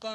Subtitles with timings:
[0.00, 0.08] 各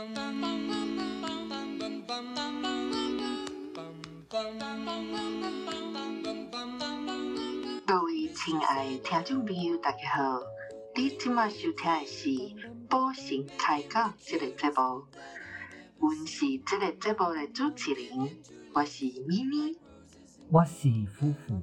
[8.02, 10.42] 位亲爱的听众朋友，大家好！
[10.96, 12.30] 你今麦收听的是
[12.90, 15.04] 《宝神开讲》这个节目，
[16.00, 18.40] 我是这个节目的主持人，
[18.74, 19.78] 我是咪咪。
[20.50, 21.62] 我是夫妇。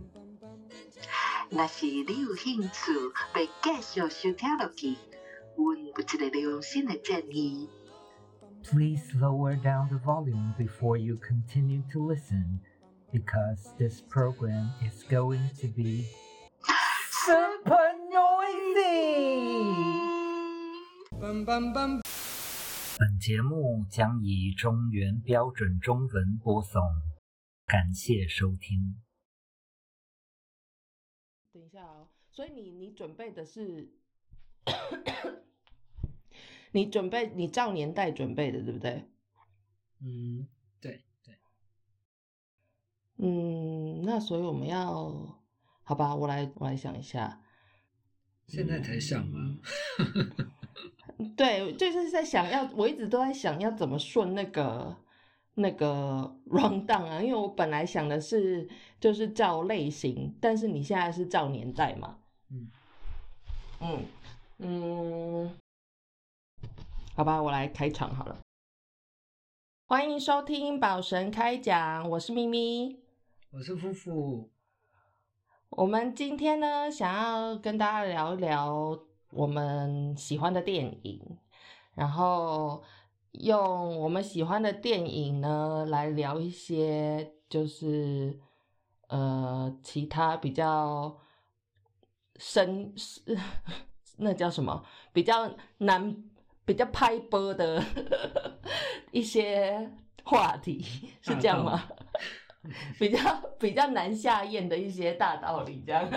[1.50, 2.92] 若是你有兴趣
[3.34, 4.94] 要继续收听落去，
[5.56, 7.68] 阮有一个良心的建议。
[8.63, 12.59] Please lower down the volume before you continue to listen,
[13.11, 16.05] because this program is going to be
[17.09, 18.37] super noisy.
[22.99, 26.81] 本节目将以中原标准中文播送，
[27.65, 29.01] 感谢收听。
[31.53, 33.91] 等一下哦，所以你你准备的是，
[36.72, 39.04] 你准备你照年代准备的，对不对？
[40.04, 40.48] 嗯，
[40.80, 41.36] 对对，
[43.18, 45.40] 嗯，那所以我们要，
[45.84, 47.40] 好吧，我来我来想一下，
[48.48, 49.58] 现在才想吗？
[51.36, 54.96] 对，就是在想要，我一直都在想要怎么顺那个
[55.54, 62.18] 那个 round down 啊，因为我本来想的是就是照类型，但是你现在是照年代嘛，
[62.50, 62.70] 嗯
[63.80, 64.04] 嗯
[64.58, 65.54] 嗯，
[67.22, 68.36] 好吧，我来开场好了。
[69.86, 72.98] 欢迎收听宝神开讲，我是咪咪。
[73.52, 74.50] 我是夫妇，
[75.68, 78.98] 我们今天呢，想要跟大家聊一聊
[79.30, 81.38] 我们喜欢的电影，
[81.94, 82.82] 然后
[83.30, 88.36] 用我们喜欢的电影呢来聊一些就是
[89.06, 91.16] 呃其他比较
[92.34, 92.92] 深
[94.18, 96.24] 那叫什么比较难
[96.64, 97.82] 比较拍波的
[99.10, 99.90] 一些
[100.24, 100.84] 话题，
[101.20, 101.88] 是这样吗？
[102.98, 103.18] 比较
[103.58, 106.08] 比较难下咽的一些大道理，这样。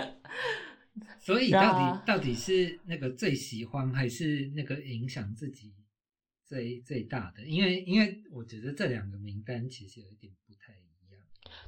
[1.18, 5.74] 所以到底啊到底是那个最喜欢，还是那个影响自己
[6.46, 7.42] 最最大的？
[7.44, 11.20] 因为因为我觉得这两个名单其实有一点不太一样。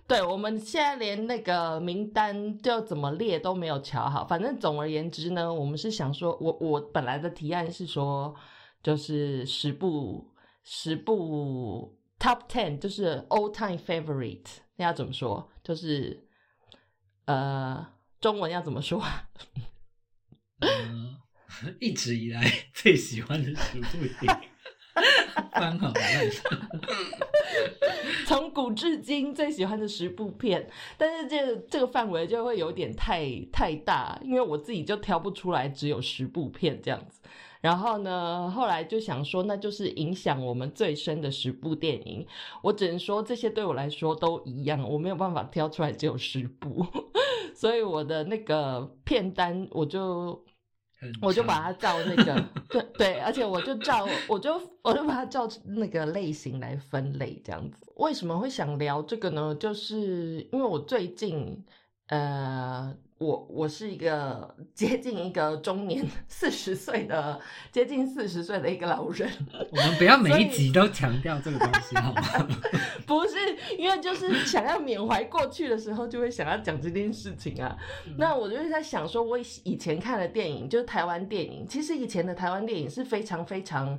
[0.07, 4.25] 对，我们现在连那个名单就怎么列都没有瞧好。
[4.25, 8.35] 反正总而言之呢，我们是想说，我我本来的提案是说，
[8.83, 14.47] 就是十部十部 top ten，就是 all time favorite，
[14.77, 15.51] 那要怎么说？
[15.63, 16.27] 就是
[17.27, 17.87] 呃，
[18.21, 19.03] 中文要怎么说？
[20.61, 21.17] 嗯，
[21.81, 22.43] 一直以来
[22.75, 23.87] 最喜欢的十部
[24.21, 24.49] 电影，
[25.53, 26.43] 翻好烂熟。
[28.27, 37.21] 从古至今最喜欢的十部片，但是这个这个范围就会有点太太大，因为我自己就挑不出来，只有十部片这样子。
[37.61, 42.27] 然后呢，后来就想说，那就是影响我们最深的十部电影。
[42.63, 46.87] 我只能说，这些对我来说都一样，我没有办法挑出来只有十部，
[47.55, 50.45] 所以我的那个片单我就
[51.21, 57.93] 我就把它 照那个对对，而且我就照我就我就把它照那个类型来分类这样子。
[57.97, 59.55] 为什么会想聊这个呢？
[59.55, 61.65] 就是因为我最近
[62.07, 67.41] 呃，我我是一个接近一个中年四十岁的
[67.73, 69.29] 接近四十岁的一个老人，
[69.71, 72.23] 我们不要每一集都强调这个东西好吗？
[73.07, 73.37] 不是
[73.77, 77.77] 因为就是想要缅怀过去的时候，就会想要讲这件事情啊。
[78.17, 83.99] 那我就是在想说，我以以前看的电影就是台湾电影，其实以前的台湾电影是非常非常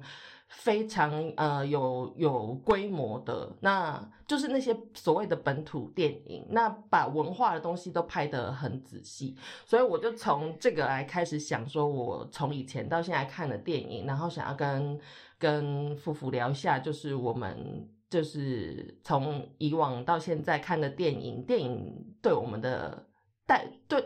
[0.49, 14.99] 非常呃有有规模的，那就是那些所谓的本土电影，那把文化的东西都拍得很仔细，所以我就从这个来开始想说，我从以前到现在看的电影，然后想要跟
[15.37, 23.07] 跟夫妇聊一下，就是我们就是从以往到现在看的电影，电影对我们的
[23.45, 24.03] 带对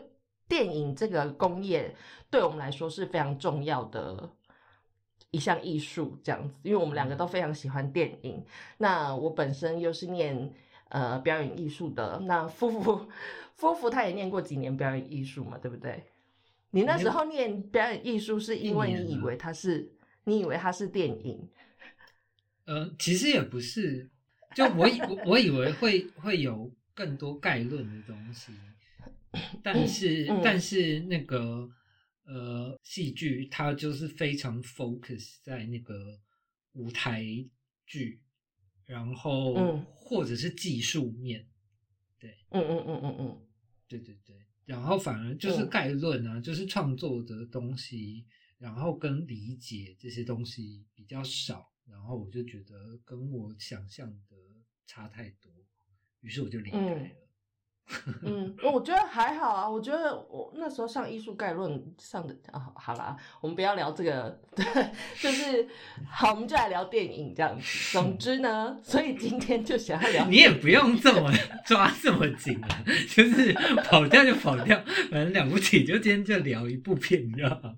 [0.47, 1.95] 电影这个工业
[2.29, 4.29] 对我们来说是非常重要的
[5.33, 8.41] 一项艺术，这样子，因为我们两个都非常喜欢电影。
[8.77, 10.53] 那我本身又是念
[10.89, 13.09] 呃表演艺术的，那夫妇
[13.55, 16.03] 夫妇他也念过几年表演艺术嘛，对不对？
[16.69, 19.91] 你那时候念表演艺术是因为你以为它是
[20.25, 21.49] 你以为它是电影，
[22.65, 24.09] 呃，其实也不是，
[24.55, 28.53] 就我以我我以为会会有更多概论的东西，
[29.63, 31.67] 但是、嗯但是那个
[32.23, 36.19] 呃戏剧它就是非常 focus 在那个
[36.73, 37.23] 舞台
[37.85, 38.21] 剧，
[38.85, 39.85] 然后嗯。
[39.95, 41.47] 或者是技术面，
[42.19, 42.37] 对。
[42.49, 43.47] 嗯嗯嗯嗯嗯，
[43.87, 44.35] 对对对，
[44.65, 45.69] 然后反而就是嗯。
[45.69, 48.25] 概论啊，就是创作的东西，
[48.57, 54.35] 然后跟理解这些东西比较少，然后我就觉得跟我想象的
[54.85, 55.51] 差太多，
[56.21, 57.03] 于是我就离开了。
[57.03, 57.11] 嗯，
[58.63, 59.69] 我觉得还好啊。
[59.69, 64.65] 我觉得我那时候上艺术概论上的啊，好啦，我们不要聊这个， 对，
[65.19, 65.67] 就是
[66.09, 67.91] 好，我们就来聊电影这样子。
[67.91, 71.31] 总之呢，所以今天就想要聊，你也不用这么
[71.65, 73.53] 抓这么紧啊，就是
[73.83, 74.81] 跑掉就跑掉，
[75.11, 77.75] 反正了不起，就今天就聊一部片，你知道吗？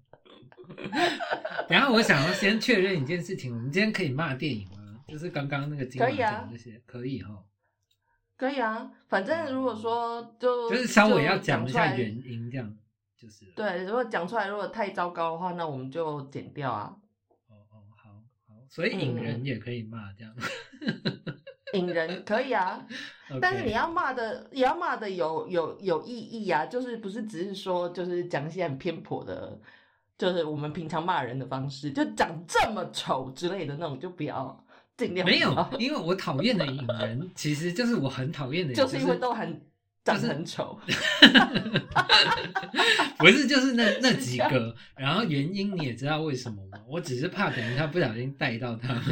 [1.67, 4.77] 然后我想要先确认一件事情，我们今天可以骂电影吗？
[5.07, 7.29] 就是刚刚那个金马奖那些，可以哈。
[8.37, 12.75] 可以啊，反正如果说就就是稍微要讲一下原因，这样
[13.17, 13.85] 就是对。
[13.85, 16.93] 如果讲出来如果太糟糕的话，那我们就剪掉啊。
[17.47, 18.09] 哦哦，好
[18.45, 20.35] 好，所以引人也可以骂这样。
[21.73, 22.85] 引人可以啊，
[23.41, 29.57] 但是你要骂的也要骂的有有有意义啊，就是不是只是说就是讲一些很偏颇的，
[30.17, 34.61] 就是我们平常骂人的方式，就长这么丑之类的那种就不要。
[34.97, 39.62] 没有， 因为我讨厌的影人，其实就是我很讨厌的， 就是因为都很
[40.03, 40.80] 长得很丑。
[43.18, 46.77] 不是，就是那那几个，然后原因你也知道为什么吗？
[46.88, 49.03] 我只是怕等一下不小心带到他们，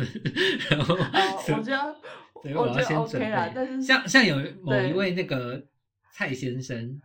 [0.70, 1.96] 然后我觉得，
[2.44, 3.52] 对，我要先准备。
[3.56, 5.62] 但是像像有某一位那个
[6.12, 7.02] 蔡先生，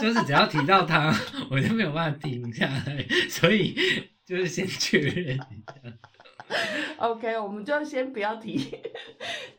[0.00, 1.14] 就是只要提到他，
[1.50, 3.76] 我就没有办法停下来，所以
[4.26, 5.44] 就是先确认一下。
[6.98, 8.80] OK，我们就先不要提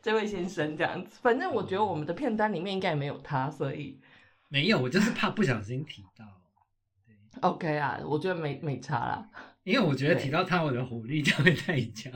[0.02, 1.18] 这位先生这样子。
[1.22, 4.00] 反正我觉得我们的片单里面应该也没有他，所以
[4.48, 4.78] 没有。
[4.80, 6.24] 我就是怕不小心提到。
[7.40, 9.28] OK 啊，我觉得没没差啦。
[9.64, 12.12] 因为我觉得提到他，我的火力就会太强。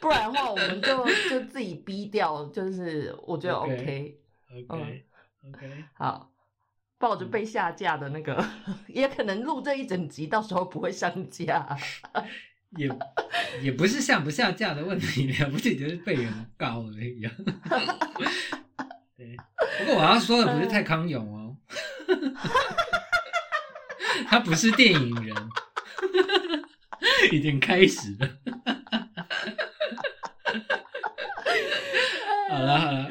[0.00, 2.44] 不然的话，我们就就自己逼掉。
[2.46, 4.20] 就是我觉得 OK。
[4.68, 5.06] OK。
[5.48, 5.84] OK。
[5.94, 6.30] 好，
[6.98, 8.44] 抱着被下架的那个，
[8.88, 11.76] 也可能录这一整集，到时候不会上架。
[12.76, 12.88] 也
[13.62, 17.28] 也不是下不下架的问题，了不起就是被人告而已。
[19.16, 19.36] 对，
[19.78, 21.56] 不过我要说的不是泰康永哦，
[24.26, 25.34] 他不是电影人，
[27.32, 28.28] 已经开始了。
[32.50, 33.10] 好了好了，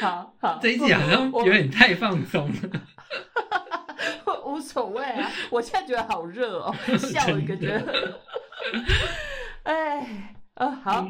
[0.00, 2.95] 好好，这一集好像有点太放松了。
[4.56, 8.20] 无所谓啊， 我现在觉得好热哦， 笑一个觉得，
[9.64, 11.06] 哎，呃，好，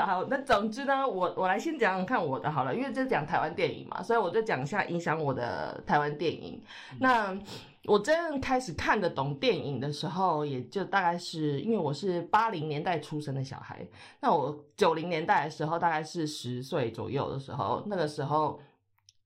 [0.00, 6.62] 好，那总之呢，我我来先讲讲看我的好了，因为这是讲台湾电影嘛，所以我就讲一下影响我的台湾电影。
[6.98, 7.36] 那
[7.84, 13.86] 我真正开始看得懂电影的时候，也就大概是因为我是八零年代出生的小孩，
[14.20, 18.60] 那我九零年代的时候大概是十岁左右的时候，那个时候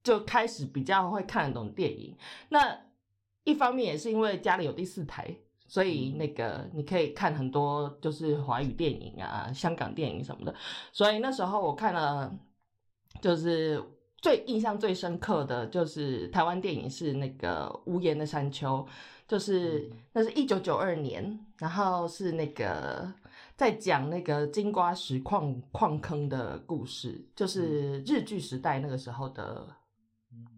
[0.03, 2.17] 就开始比较会看得懂电影。
[2.49, 2.77] 那
[3.47, 5.33] 一方面也是因为家里有第四台，
[5.69, 10.53] 所以那个你可以看很多就是华语电影啊、香港电影什么的。
[10.93, 12.37] 所以那时候我看了，
[13.23, 13.81] 就是
[14.21, 18.85] 最印象最深刻的就是台湾电影是那个《无言的山丘》，
[19.29, 23.09] 就是那是一九九二年，然后是那个
[23.55, 29.69] 在讲那个金瓜石矿矿坑的故事，就是日据时代那个时候的。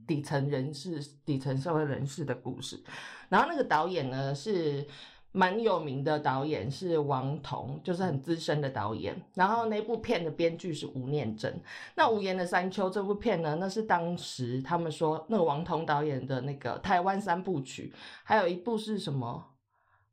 [0.09, 2.83] 底层人士、底层社会人士的故事，
[3.29, 4.85] 然后那个导演呢是
[5.33, 9.15] 蛮有名的导演，是王彤，就是很资深的导演。
[9.35, 11.61] 然后那部片的编剧是吴念真。
[11.95, 17.93] 那《无言的山丘》这部片呢，那是当时他们说那个王彤导演的那个台湾三部曲，
[18.25, 19.45] 还有一部是什么《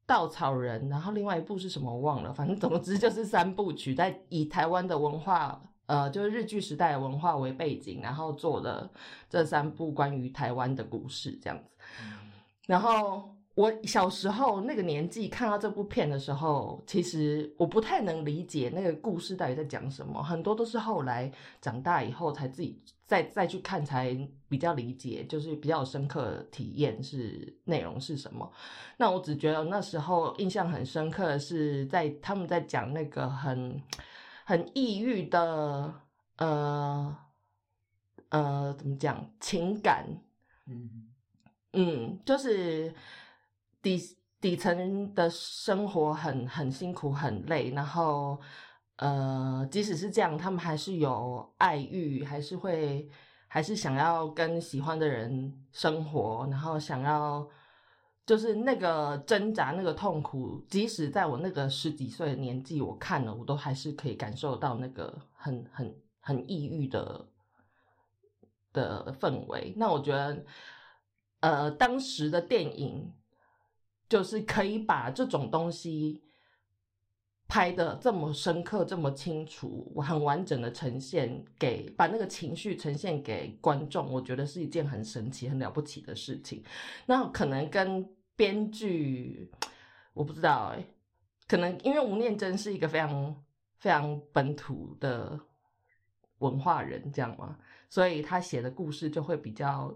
[0.05, 5.61] 稻草人》，然后另外一部是什么我忘了，反正总之就是三部曲，在以台湾的文化。
[5.87, 8.89] 呃，就是日剧时代文化为背景，然后做了
[9.29, 11.69] 这三部关于台湾的故事，这样子。
[12.65, 24.17] 然后我小时候那个年纪看到这部片的时候，其实我不太能理解那个故事到底在讲什么，很多都是后来长大以后才自己再再去看才
[24.49, 28.51] 比较理解，就是比较深刻体验是内容是什么。
[28.97, 33.79] 那我只觉得那时候印象很深刻的是在他们在讲那个很。
[34.47, 36.01] 很抑郁的，
[36.37, 37.17] 呃，
[38.29, 39.27] 呃，怎么讲？
[39.39, 40.05] 情感，
[40.67, 41.07] 嗯
[41.73, 42.93] 嗯，就是
[43.81, 43.99] 底
[44.39, 48.39] 底层的生活很很辛苦很累，然后
[48.97, 53.09] 呃，即使是这样，他们还是有爱欲，还是会
[53.47, 57.49] 还是想要跟喜欢的人生活，然后想要。
[58.25, 67.27] 就是那个挣扎，那个痛苦，即使在我那个十几岁的年纪，我看了，我都还是可以感受到那个很很很抑郁的
[68.73, 69.73] 的氛围。
[69.77, 70.43] 那我觉得，
[71.41, 73.13] 呃，当时的电影
[74.09, 76.23] 就是可以把这种东西
[77.47, 86.63] 拍的这么深刻、这么清楚、很完整的呈现给，把那个情绪呈现给观众，我觉得是一件很神奇、很了不起的事情。
[87.05, 89.51] 那可能跟编剧，
[90.13, 90.83] 我不知道哎、
[91.47, 93.43] 可能因为吴念真是一个非常
[93.77, 95.39] 非常本土的
[96.39, 97.57] 文化人，这样嘛，
[97.89, 99.95] 所以他写的故事就会比较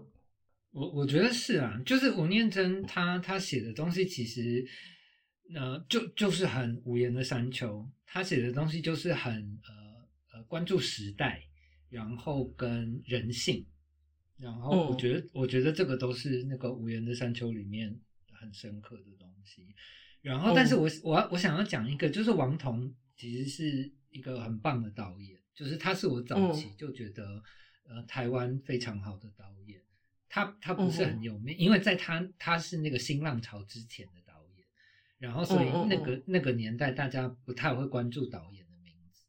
[0.70, 4.64] 我我觉得是啊，就是吴念真他他写的东西其实，
[5.54, 11.42] 呃，就就是很无言的山丘，他写的东西就是很呃呃关注时代，
[11.88, 13.66] 然后跟人性，
[14.36, 19.74] 然后我嗯觉得、我觉得这个都是那个无言的山丘里面很深刻的东西。
[20.22, 27.42] 然后，但是我、我要我想要讲一个，就是王彤其实是一个很棒的导演，就是他是我早期就觉得、
[27.88, 29.80] 呃台湾非常好的导演。
[30.28, 34.19] 他他不是很有名，因为在他他是那个新浪潮之前的
[35.20, 39.26] 然后所以嗯嗯那个、那个年代大家不太会关注导演的名字。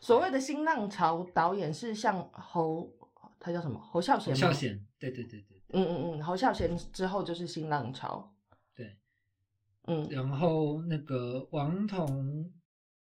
[0.00, 2.92] 所谓的新浪潮导演是像侯，
[3.40, 3.80] 他叫什么？
[3.80, 4.34] 侯孝贤？
[4.34, 8.32] 侯孝贤，对对对对对嗯嗯嗯，侯孝贤之后就是新浪潮。
[8.76, 8.98] 对。
[9.86, 12.52] 嗯然后那个王彤，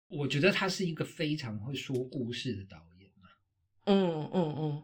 [0.07, 3.29] 我觉得他是一个非常会说故事的导演嘛。
[3.87, 4.83] 嗯嗯嗯，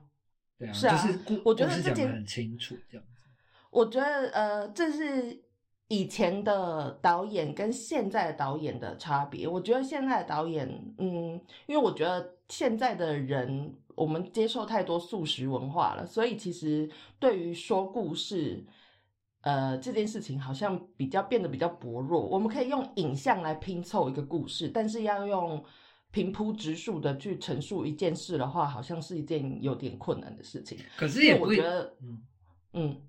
[0.58, 3.22] 对啊，是啊就是故我觉得故事这件讲的很清楚，这样子。
[3.70, 5.44] 我觉得呃，这是
[5.88, 9.46] 以前的导演跟现在的导演的差别。
[9.46, 18.64] 我觉得现在的导演，嗯，因为我觉得现在的人，我们接受太多素食文化了，所以其实对于说故事。
[19.42, 22.20] 呃，这件事情好像比较变得比较薄弱。
[22.20, 25.62] 我们可以用影像来拼凑一个故事，但是要用
[26.10, 30.76] 平铺直述的去陈述一件事的话，好像是一件有点困难的事情。
[30.96, 32.22] 可是也不我觉得，嗯，
[32.72, 33.00] 嗯，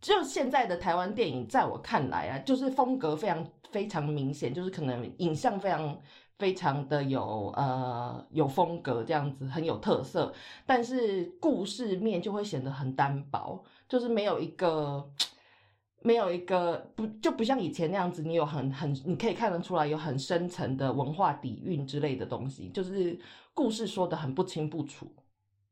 [0.00, 5.98] 就现在的台湾电影，在我看来啊，就是风格非常非常明显，就是可能影像非常
[6.38, 10.32] 非常的有呃有风格这样子，很有特色，
[10.64, 15.10] 但是故事面就会显得很单薄，就是没有一个。
[16.02, 23.18] 没有一个不就不像以前那样子，你有很很你可以看得出来有很深层的文化底蕴之类的东西，就是
[23.52, 25.10] 故事说的很不清不楚。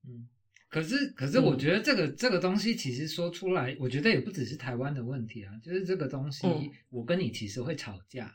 [0.04, 0.26] 嗯，
[0.74, 8.34] 可是可是我嗯觉得这个、这个东西其实说出来，我觉得也不只是台湾的问题啊，就是这个东西，嗯我跟你其实会吵架。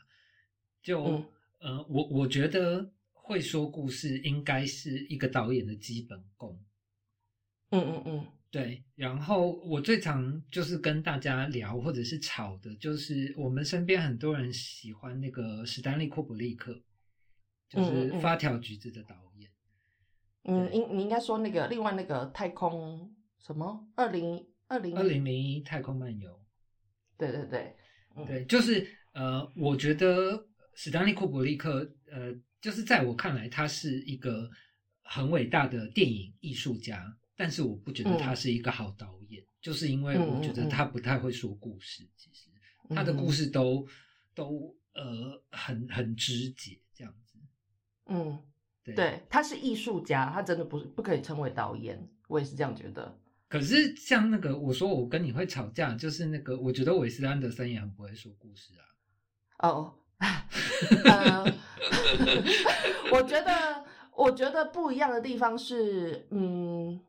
[0.82, 1.26] 就、嗯
[1.58, 6.58] 呃，我我觉得会说故事应该是一个导演的基本功。
[7.72, 16.82] 嗯嗯嗯对，然后我最常就是跟大家聊或者是吵的，就是我们身边很多人喜欢那个史丹利库布利克，
[17.68, 19.29] 就是发条橘子》的导演。
[20.44, 26.40] 嗯，应你应该说那个另外那个太空什么二零二零二零零一太空漫游，
[27.16, 27.76] 对对对，
[28.16, 28.26] 嗯。
[28.26, 34.50] 对，就是呃，我觉得史丹利库布利克，呃，就是在我看来，他是一个
[35.02, 38.36] 很伟大的电影艺术家，但是我不觉得他嗯。
[38.36, 42.48] 是一个好导演，就是因为嗯我觉得他不太会说故事，其实
[42.88, 43.16] 他的嗯。
[43.16, 43.86] 故事都
[44.34, 47.38] 都呃很很直接这样子，
[48.06, 48.42] 嗯，
[48.94, 49.22] 对。
[49.28, 53.16] 他是艺术家，他真的不是不可以称为导演，我也是这样觉得。
[53.48, 59.68] 可是像那个我说我跟你会吵架，就是那个我觉得韦斯安德森也很不会说故事啊。
[59.68, 59.94] 哦，
[61.04, 61.44] 呃，
[63.12, 67.00] 我觉得，我觉得不一样的地方是，嗯，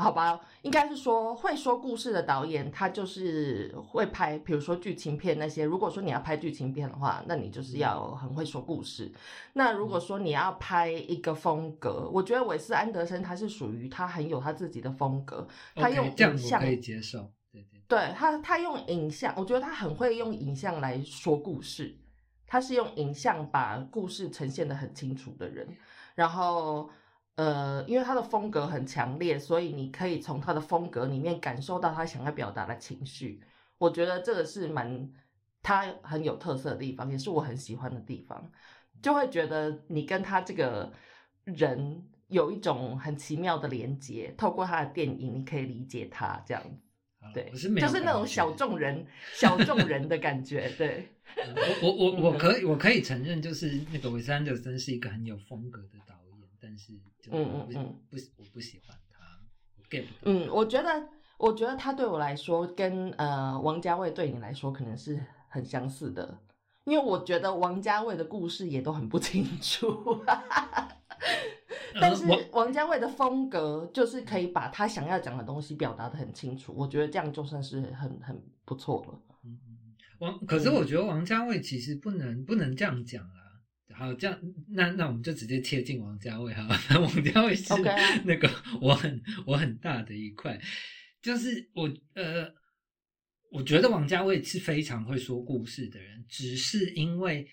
[0.00, 5.64] 好吧，应该是说会说故事的导演，他就是会拍，比如说剧情片那些。
[5.64, 9.12] 如果说你要拍剧情片的话，那你就是要很会说故事。
[9.52, 17.30] 那如果说你要拍一个风格，我觉得韦斯安德森他是属于他很有他自己的风格，他用影像我可以接受。
[17.52, 21.96] 对对对他，他用影像，我觉得他很会用影像来说故事。
[22.46, 25.68] 他是用影像把故事呈现的很清楚的人。
[26.16, 26.90] 然后，
[27.40, 33.40] 呃，因为他的风格很强烈，所以你可以从他的风格里面感受到他想要表达的情绪。
[33.78, 35.10] 我觉得这个是蛮
[35.62, 38.52] 他很有特色的地方，也是我很喜欢的地方。
[39.00, 40.92] 就会觉得你跟他这个
[41.44, 46.90] 人有一种很奇妙的连接，透过他的电影，你可以理解他这样子。
[47.32, 51.08] 对，我是就是那种小众人、 小众人的感觉，对，
[51.82, 56.19] 我我我我嗯可以我可以承认，就是那个韦斯安德森是一个很有风格的导演，
[56.70, 59.18] 但是就嗯我不嗯嗯不我不喜欢他，
[59.76, 60.20] 我 get 不到。
[60.22, 66.38] 嗯，我觉得，我觉得他对我来说，跟呃王家卫对你来说可能是很相似的，
[66.84, 70.22] 因为我觉得王家卫的故事也都很不清楚，
[72.00, 79.20] 但是王家卫的风格就是可以把他想要讲的东西表达的很清楚，我觉得这样就算是很很不错了。
[80.20, 83.39] 王，可是嗯我觉得王家卫其实不能不能这样讲啊。
[84.00, 86.74] 好，这样那那我们就直接切进王家卫好了。
[86.98, 87.74] 王家卫是
[88.24, 90.58] 那个我很我很大的一块，
[91.20, 92.50] 就是我呃，
[93.50, 97.46] 我觉得王家卫是非常会说故事的人，只是因为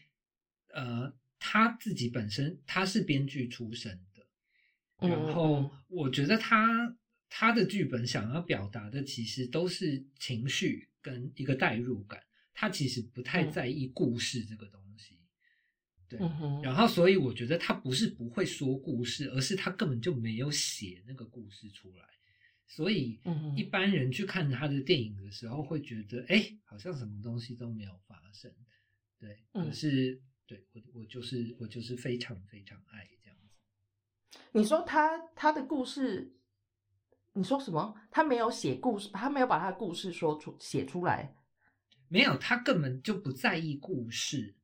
[0.73, 4.25] 呃他自己本身他是编剧出身的，
[4.99, 6.95] 嗯然后我觉得他
[7.27, 12.23] 他的剧本想要表达的其实都是情绪跟一个代入感，
[12.53, 14.86] 他其实不太嗯在意故事这个东西。
[16.09, 22.05] 对，嗯，然后所以我觉得他不是不会说故事，而是他根本就没有写那个故事出来。
[22.69, 23.17] 所以
[23.55, 28.51] 一般人去看他的电影的时候，会觉得哎，好像什么东西都没有发生。
[29.17, 34.39] 对，可嗯是对我我就是我就是非常非常爱这样子。
[34.51, 36.35] 你说他他的故事，
[37.33, 37.95] 你说什么？
[38.11, 41.33] 他没有写故事，他没有把他的故事说出写出来。
[42.09, 44.56] 没有，他根本就不在意故事。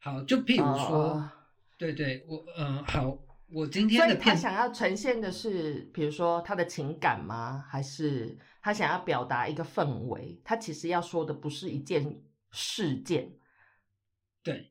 [0.00, 1.30] 好，就譬如说，哦
[1.76, 3.18] 对对，我嗯、呃好，
[3.50, 7.64] 我今天他想要呈现的是，比如说他的情感吗？
[7.68, 10.40] 还是他想要表达一个氛围？
[10.42, 13.30] 他其实要说的不是一件事件。
[14.42, 14.70] 对，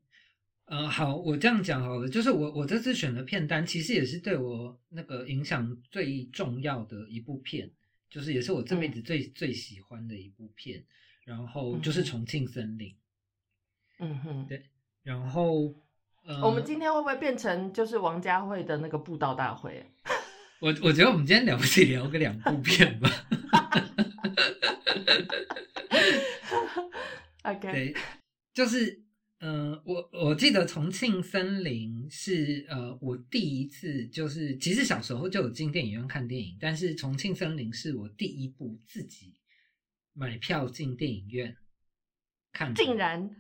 [0.66, 7.70] 呃，好，我这样讲好了，就是我我这次选的片单，其实也是对我那个影响最重要的一部片，
[8.10, 10.84] 就是也是我这辈子最、最喜欢的一部片，
[11.24, 12.90] 然后就是《重庆森林》，
[14.00, 14.66] 嗯哼，对
[15.04, 15.74] 然后
[16.26, 19.86] 呃，我们今天会不会变成就是王家卫的那个布道大会？
[20.62, 23.10] 我我觉得我们今天了不起聊个两部片吧，
[27.44, 27.96] OK，对，
[28.54, 29.02] 就是
[29.40, 39.34] 呃，我我记得《重庆森林》是呃我第一次，就是其实小时候就有进电影院看电影，但是《重庆森林》是我第一部自己
[40.12, 41.56] 买票进电影院
[42.52, 42.84] 看的。
[42.84, 43.34] 竟然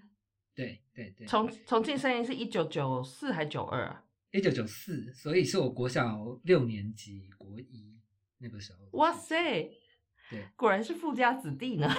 [0.59, 4.03] 对对对，重重庆森林是一九九四还九二啊？
[4.31, 7.97] 一九九四，所以是我国小六年级国一
[8.39, 8.79] 那个时候。
[8.97, 9.71] 哇塞，
[10.29, 11.89] 对，果然是富家子弟呢！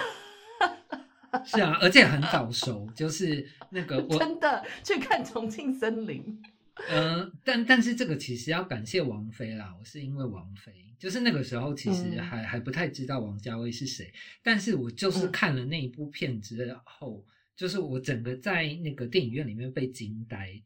[1.43, 6.39] 是啊，而且很早熟，就是那个 我真的去看重庆森林。
[6.87, 17.25] 呃，但但是这个其实要感谢王菲啦，我是因为王菲，就是那个时候其实嗯还、还不太知道王家卫是谁，但是我就是嗯看了那一部片之后，
[17.61, 20.59] 就是我整个在那个电影院里面被惊呆。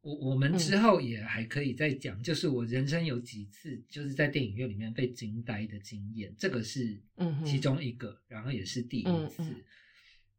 [0.00, 9.42] 我我们之嗯后也还可以再讲，就是我人生有几次就是在电影院里面被惊呆的经验，这个是嗯其中一个，然后也是第一次，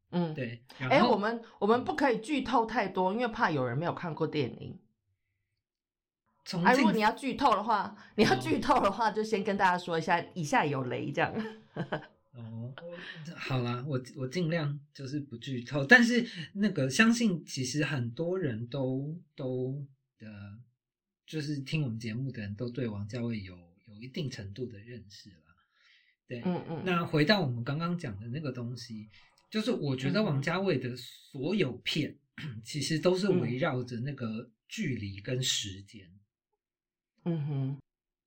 [0.09, 0.33] 嗯。
[0.33, 0.59] 对。
[0.79, 4.79] 哎、后我们我们不可以剧透太多，因为怕有人没有看过电影。
[6.63, 11.31] 哎、如果你要剧透的话，你要哦剧透的话，就先跟大家说一下，以下有雷这样。
[13.35, 19.85] 好啦，我我尽量就是不剧透，但是那个相信其实很多人都都
[20.17, 20.59] 的，
[21.25, 25.35] 就是听我们节目的人都对王家卫有有一定程度的认识了。
[26.27, 29.09] 对，嗯嗯，那回到我们刚刚讲的那个东西，
[29.49, 32.15] 就是我觉得王家卫的所有片
[32.63, 33.41] 其实都是嗯。
[33.41, 36.07] 围绕着那个距离跟时间。
[37.25, 37.79] 嗯哼，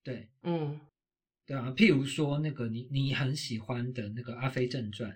[0.03, 0.29] 对。
[0.43, 0.81] 嗯
[1.46, 5.11] 对啊，譬如说那个你你很喜欢的那个《阿飞正传》。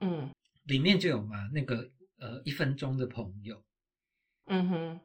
[0.00, 0.30] 嗯。
[0.64, 3.64] 里面就有嘛，那个呃一分钟的朋友，
[4.44, 5.00] 嗯哼，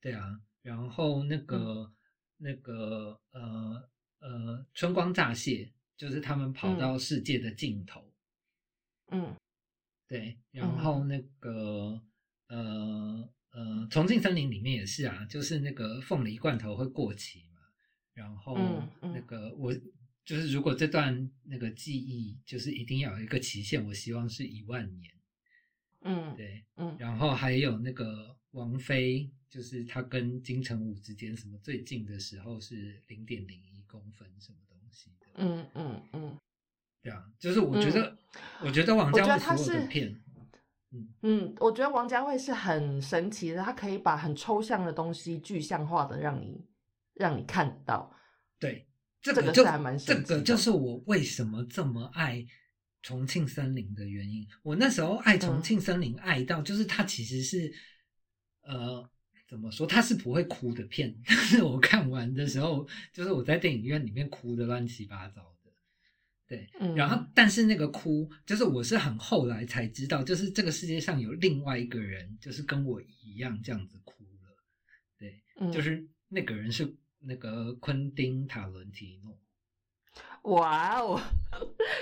[0.00, 1.94] 对啊，然后那个、
[2.36, 8.12] 那个呃呃春光乍泄，就是他们跑到世界的尽头，
[9.12, 9.36] 嗯。
[10.08, 12.02] 对，然后那个、
[12.48, 17.47] 呃呃重庆森林里面也是啊，就是那个凤梨罐头会过期嘛，
[18.18, 18.58] 然后
[19.00, 19.72] 那个我。
[20.28, 25.10] 就是如果这段那个记忆就是一定要有一个期限，我希望是一万年。
[26.02, 26.94] 嗯对，嗯。
[26.98, 27.16] 然。
[27.16, 36.38] 后还有那个王菲，就是她跟金城武之间什么最近的时候是零点零一公分什么东西的，嗯嗯嗯。
[37.02, 38.14] 对啊，就是我觉得，
[38.62, 40.14] 我觉得王家卫所有的片，
[41.22, 46.60] 嗯，我觉得王家卫是很神奇的，他可以把很抽象的东西具象化的让你
[47.18, 48.14] 让你看到。
[48.58, 48.88] 对，
[49.20, 52.46] 这这个就是还蛮这个就是我为什么这么爱
[53.02, 54.46] 重庆森林的原因。
[54.62, 57.72] 我那时候爱重嗯庆森林，爱到就是它其实是，
[58.62, 59.08] 呃，
[59.48, 59.86] 怎么说？
[59.86, 65.70] 它是不会哭的片，但是我看完的时候，就是我在电影院里面哭的乱七八糟的。
[66.46, 74.56] 对，嗯，然后但是那个哭，就是我是很后来才知道，就是这个世界上有另外一个人，就是跟我一样这样子哭了。
[75.18, 79.38] 对，嗯就是那个人是那个昆汀塔伦提诺。
[80.42, 81.20] 哇哦，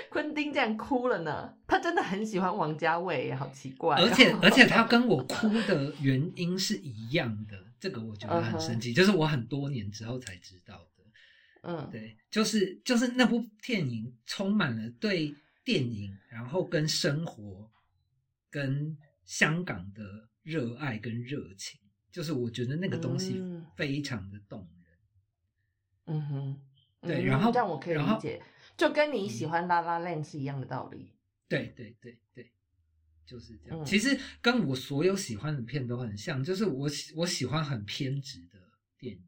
[0.09, 11.03] 昆汀这样哭了呢，他真的很喜欢王家卫，好奇怪哦、而且而且他跟我哭的原因是一样的，这个我觉得很神奇，就是我很多年之后才知道的。
[11.63, 17.69] 嗯，对，就是就是那部电影充满了对电影，然后跟生活、
[18.49, 21.79] 跟香港的热爱跟热情，
[22.11, 24.76] 就是我觉得那个东西嗯非常的动人。
[26.07, 26.61] 嗯哼，
[27.01, 28.41] 嗯对然后这样我可以理解，
[28.75, 31.13] 就跟你喜欢《拉拉链》是一样的道理。
[31.47, 32.51] 对对对对，
[33.25, 33.79] 就是这样。
[33.79, 38.59] 嗯其实跟我所有喜欢的片都很像，就是我喜我喜欢很偏执的
[38.97, 39.23] 电影。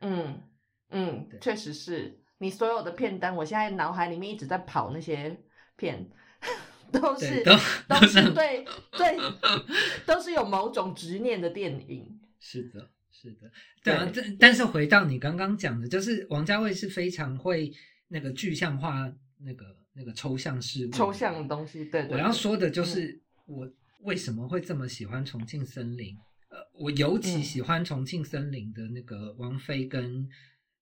[0.00, 0.42] 嗯
[0.90, 5.44] 嗯，确实是你所有的片单，我现在脑海里面一直在跑那些
[5.76, 6.10] 片，
[6.90, 7.44] 都是
[7.86, 9.18] 都是对对，
[10.06, 12.20] 都是有某种执念的电影。
[12.38, 12.90] 是的，
[13.20, 13.50] 是的，
[13.82, 14.04] 对啊。
[14.06, 17.72] 对这但是回到你刚刚讲的，就是王家卫是非常会
[18.08, 23.70] 那个具象化那个那个抽象事物抽象的东西，对对我要对说的就是我
[24.02, 26.16] 为什么会这么喜欢重庆森林。
[26.48, 30.28] 呃，我尤其嗯喜欢重庆森林的那个王菲跟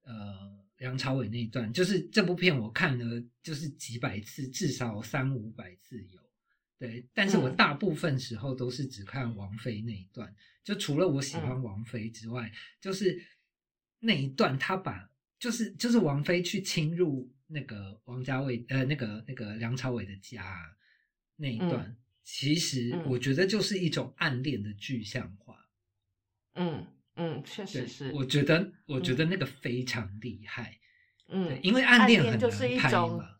[0.03, 0.15] 呃
[0.79, 6.21] 梁朝伟那一段，就是这部片我看了就是几百次，至少三五百次有。
[6.79, 10.33] 对，但是我嗯大部分时候都是只看王菲那一段，
[10.69, 11.63] 就除了我喜欢嗯。
[11.63, 13.19] 王菲之外，就是
[14.01, 20.77] 那一段他把就是就是王菲去侵入那个王家卫呃那个那个梁朝伟的家啊
[21.37, 23.03] 那一段，其实嗯。
[23.07, 25.57] 我觉得就是一种暗恋的具象化。
[26.57, 30.79] 嗯嗯，确实是，我觉得我觉得那个非常厉害，
[31.29, 33.39] 嗯，，因为暗恋很难拍种嘛，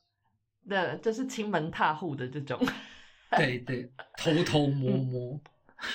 [0.67, 2.59] 对，就是亲门踏户的这种，
[3.37, 5.05] 对对，偷偷摸 嗯。
[5.05, 5.41] 摸，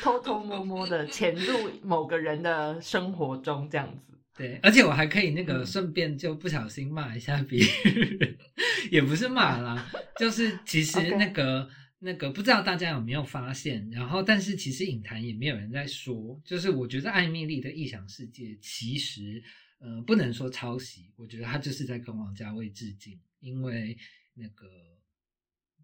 [0.02, 4.14] 偷偷摸摸的潜入某个人的生活中，这样子。
[4.36, 8.38] 对，而且我还可以那个嗯顺便就不小心骂一下别人，
[8.90, 11.70] 也不是骂啦，就是其实那个
[12.00, 19.44] 那个不知道大家有没有发现，然后但是其实影坛也没有人在说，就是我觉得艾米丽的异想世界其实
[19.78, 23.96] 呃不能说抄袭，我觉得他就是在跟王家卫致敬，因为
[24.34, 24.66] 那个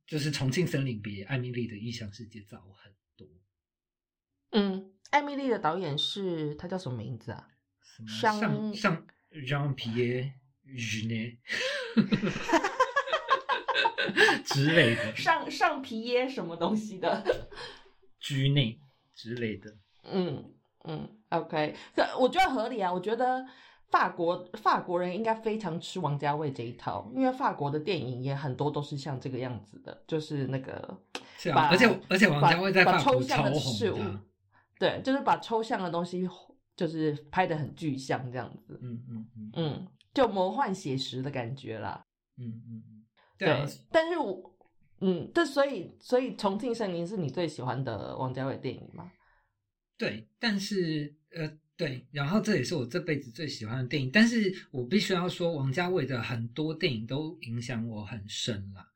[0.08, 2.99] 就是重庆森林比艾米丽的异想世界早很多。
[4.52, 7.48] 嗯，艾米丽的导演是他叫什么名字啊？
[8.08, 10.32] 上上上 Jean Pierre
[10.66, 11.38] Jeunet
[14.46, 17.50] 之类的上上皮耶什么东西的？
[18.20, 18.80] 居内
[19.14, 20.54] 之类的，嗯
[20.86, 22.92] 嗯，OK，可我觉得合理啊。
[22.92, 23.46] 我觉得
[23.90, 30.98] 法国法国人应该非常吃王家卫这一套，因为法国的电影也很多都是像这个样子的，就是那个
[31.38, 34.22] 是啊，把而且而且王家卫在把法国把抽象的超事物红的啊，，
[34.80, 36.28] 对，就是把抽象的东西
[36.76, 42.04] 就是拍的很具象这样子，嗯嗯嗯嗯，就魔幻写实的感觉啦。
[42.38, 43.06] 嗯嗯嗯，
[43.38, 44.58] 对啊，但是我，
[45.02, 49.12] 嗯，这所以所以重庆森林是你最喜欢的王家卫电影吗？
[49.98, 58.88] 对，但是呃，对，然后这也是我这辈子最喜欢的电影，但是我必须要说，王家卫的很多电影都影响我很深了。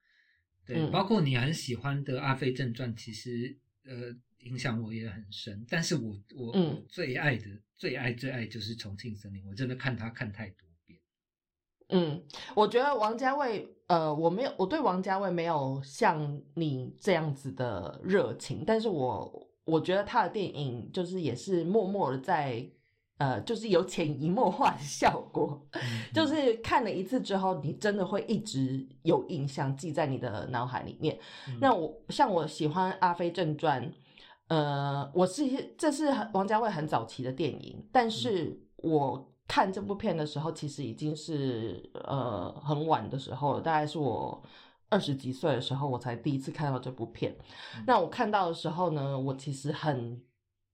[0.66, 5.66] 对，嗯包括你很喜欢的《阿飞正传》，其实呃影响我也很深。
[5.70, 7.46] 但是我我、嗯我最爱的
[7.78, 11.00] 最爱最爱就是《重庆森林》，我真的看他看太多遍。
[11.90, 12.24] 嗯，
[12.56, 22.66] 我觉得王家卫，呃，我没有，我对王家卫没有像你这样子的热情，但是我我觉得他的电影就是也是默默的在，
[23.18, 25.82] 呃，就是有潜移默化的效果，嗯
[26.14, 31.20] 就是看了一次之后，你真的会一直有印象，记在你的脑海里面。
[31.48, 33.86] 嗯那我像我喜欢《阿飞正传》，
[34.48, 44.44] 呃，我是这是王家卫很早期的电影，但是我看这部片的时候，其实已经是呃很晚的时候了，大概是我
[44.90, 47.36] 二十几岁的时候，我才第一次看到这部片。
[47.78, 50.22] 嗯那我看到的时候呢，我其实很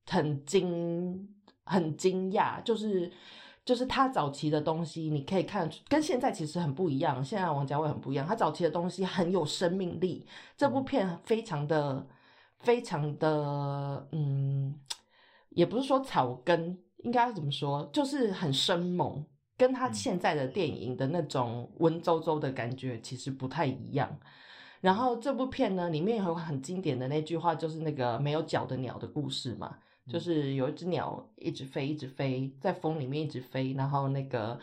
[0.08, 1.30] 很惊
[1.66, 3.12] 很惊讶，就是。
[3.66, 7.24] 就是他早期的东西，你可以看出跟现在其实很不一样。
[7.24, 10.26] 现在王家卫很不一样，他早期的东西很有生命力。
[10.58, 12.08] 这部片非常的、
[12.60, 14.74] 非常的，嗯，
[15.50, 19.26] 也不是说草根，应该怎么说，就是很生猛，
[19.58, 24.19] 跟他嗯现在的电影的那种文绉绉的感觉其实不太一样。
[24.82, 29.78] 然后这部片呢，里面有很经典的那句话，就是那个没有脚的鸟的故事嘛。
[30.08, 34.60] 就是有一只鸟一直飞，一直飞，在风里面一直飞，然后那个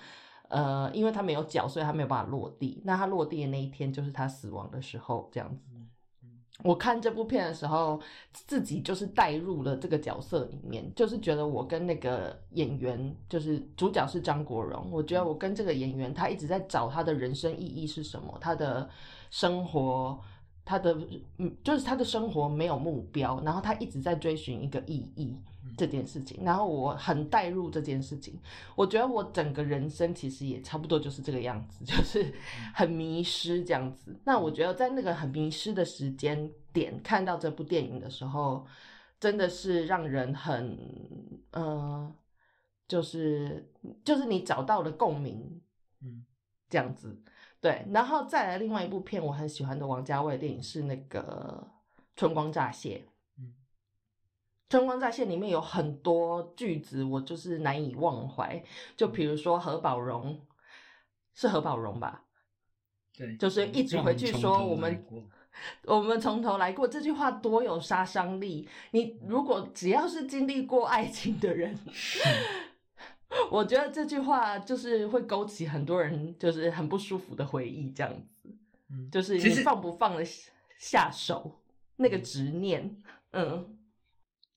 [0.49, 2.83] 呃，因为它没有脚，所以它没有办法落地。
[2.85, 5.66] 那它落地的那一天，就是它死亡的时候，这样子。
[6.63, 8.01] 我看这部片的时候，
[8.33, 18.89] 自己就是带入了这个角色里面，就是觉得我跟那个演员，就是主角是张国荣，我觉得我跟这个演员，他一直在找他的人生意义是什么，他的
[19.31, 20.19] 生活，
[20.65, 20.97] 他的
[21.37, 25.37] 嗯，就是他的生活没有目标，然后他一直在追寻一个意义
[25.77, 28.39] 这件事情，然后我很带入这件事情，
[28.75, 32.35] 我觉得我整个人生其实也差不多就是这个样子，就是
[32.75, 34.19] 很迷失这样子。
[34.25, 38.67] 那我觉得在那个很迷失的时间点看到这部电影的时候，
[39.19, 40.79] 真的是让人很
[41.53, 42.15] 呃，
[42.87, 43.73] 就是
[44.05, 45.61] 就是你找到了共鸣，
[46.03, 46.25] 嗯，
[46.69, 47.23] 这样子。
[47.61, 51.67] 对，然后再来另外一部片我很喜欢的王家卫的电影是那个
[52.15, 53.03] 《春光乍泄》。
[54.67, 58.63] 嗯《春光乍泄》里面有很多句子，我就是难以忘怀。
[58.97, 60.41] 就比如说何宝荣，
[61.35, 62.25] 是何宝荣吧？
[63.17, 65.07] 对，就是一直回去说我们
[65.85, 68.69] 我们从头来过这句话多有杀伤力。
[68.91, 71.79] 你如果只要是经历过爱情的人，
[73.51, 78.51] 我觉得这句话就是会勾起很多人就是很不舒服的回忆，这样子。
[78.91, 80.25] 嗯就是你放不放得
[80.79, 81.61] 下手
[81.97, 82.97] 那个执念，
[83.31, 83.76] 嗯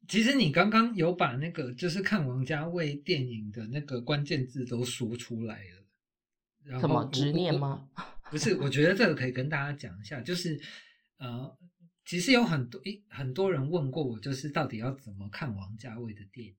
[0.09, 5.85] 其实你刚刚有把那个就是看王家卫电影的那个关键字都说出来了。
[6.63, 7.57] 然后什么执念？
[7.57, 7.87] 吗？
[8.31, 10.59] 不是，我觉得这个可以跟大家讲一下，就是
[11.17, 11.55] 呃，
[12.05, 16.55] 其实有很多一很多人问过我，就是到底要怎么看王家卫的电影。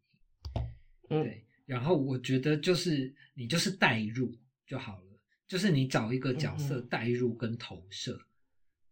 [1.08, 4.32] 嗯对，然后我觉得就是你就是代入
[4.64, 8.16] 就好了，就是你找一个角色嗯代入跟投射，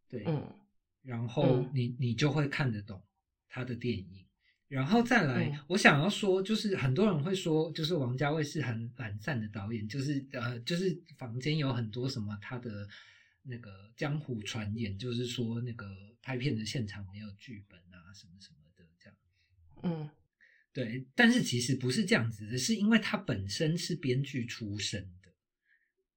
[0.09, 0.53] 对，嗯
[1.03, 3.01] 然后嗯你你就会看得懂
[3.49, 4.27] 他的电影。
[4.69, 12.87] 然后再来，嗯我想要说，就是很多人会说，就是王家卫是很懒散的导演，就是呃，就是房间有很多什么他的
[13.43, 15.87] 那个江湖传言，就是说那个
[16.21, 19.17] 拍片的现场没有剧本啊，什么什么的这样。
[19.83, 20.11] 嗯
[20.71, 25.33] 对，但是其实不是这样子的，是因为他本身是编剧出身的，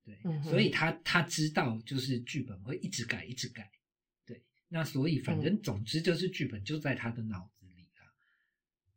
[0.03, 3.71] 对，嗯所以他他知道就是剧本会一直改，一直改，
[4.25, 7.60] 对，那所以反正嗯总之就是剧本就在他的脑子。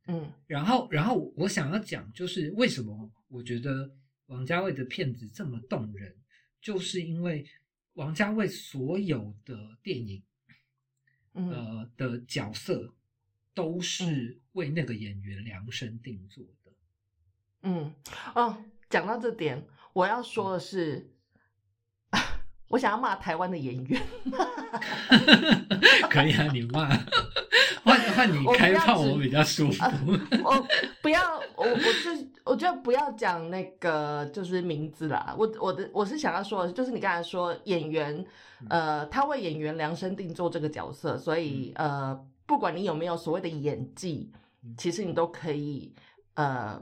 [0.07, 3.91] 嗯然后，然后我想要讲就是为什么我觉得
[4.27, 6.15] 王家卫的片子这么动人，
[6.61, 7.47] 就是因为
[7.95, 10.23] 王家卫所有的电影
[11.35, 12.93] 嗯呃的角色
[13.55, 16.73] 都是为那个演员量身定做的。
[17.63, 17.95] 嗯
[18.35, 21.11] 哦，讲到这点，我要说的是，
[22.69, 24.03] 我想要骂台湾的演员。
[26.11, 26.89] 可以啊，你骂，
[27.87, 29.85] 换换你开炮，指我比较舒服。
[30.43, 30.67] 我
[31.03, 31.21] 不要，
[31.55, 35.35] 我我就我觉得不要讲那个就是名字啦。
[35.39, 38.25] 我我的我是想要说的，就是你刚才说演员，
[38.71, 44.33] 呃，他为演员量身定做这个角色，所以呃，不管你有没有所谓的演技，
[44.79, 45.95] 其实你都可以
[46.35, 46.81] 呃，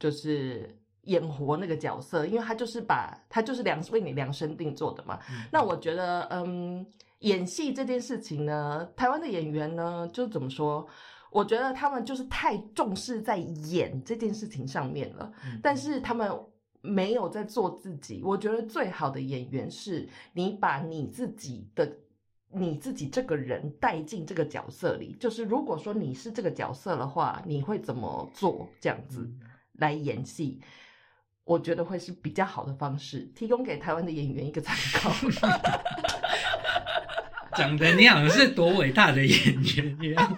[0.00, 5.18] 就是演活那个角色，因为他就是把他就是量为你量身定做的嘛。
[5.50, 6.86] 那我觉得，嗯，
[7.20, 10.86] 演戏这件事情呢，台湾的演员呢，就怎么说？
[11.30, 16.30] 我觉得他们就是太重视在演这件事情上面了，嗯但是他们
[16.82, 18.20] 没有在做自己。
[18.22, 21.90] 我觉得最好的演员是你把你自己的
[22.50, 25.16] 你自己这个人带进这个角色里。
[25.18, 28.68] 就是如果说你是这个角色的话，你会怎么做？
[28.78, 29.40] 这样子嗯
[29.78, 30.60] 来演戏。
[31.52, 35.12] 我觉得会是比较好的方式，提供给台湾的演员一个参考。
[37.54, 39.36] 讲的你好像是多伟大的演
[39.76, 40.32] 员一样。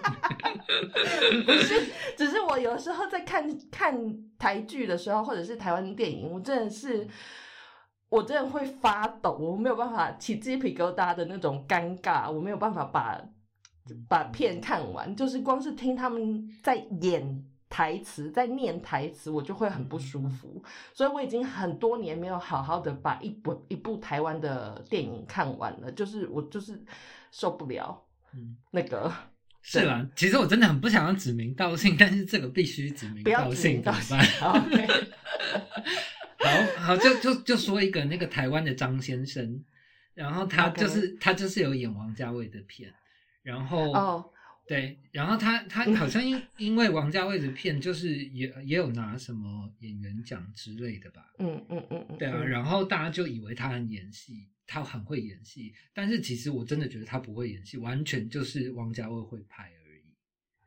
[1.45, 1.81] 不是，
[2.17, 3.97] 只是我有时候在看看
[4.37, 7.07] 台剧的时候，或者是台湾电影，我真的是，
[8.09, 13.17] 我真的会发抖，我没有办法起鸡皮疙瘩的那种尴尬，我没有办法把
[14.09, 20.63] 把片看完，就是光是听他们在演台词，在念台词，我就会很不舒服。
[20.93, 26.83] 所以我已经很多年没有好好的把一部一部台湾的电影看完了，就是我就是
[27.31, 29.11] 受不了嗯，那个。
[29.67, 34.23] 是啦，其实我真的很不想要指名道姓，但是这个必须指名道姓，怎么办？
[34.39, 34.53] 好
[36.37, 39.65] 好好，就就就说一个那个台湾的张先生，
[40.13, 42.93] 然后他就是他就是有演王家卫的片，
[43.41, 44.29] 然后哦，
[44.67, 52.49] 对，然后他他好像因 因为王家卫的片，就是也也有拿什么演员奖之类的吧，嗯嗯嗯嗯，对啊，嗯。
[52.49, 60.01] 然后大家就以为他很演戏，他很会演戏，但是其实我真的觉得他不会演戏，完全就是王家卫会拍而已。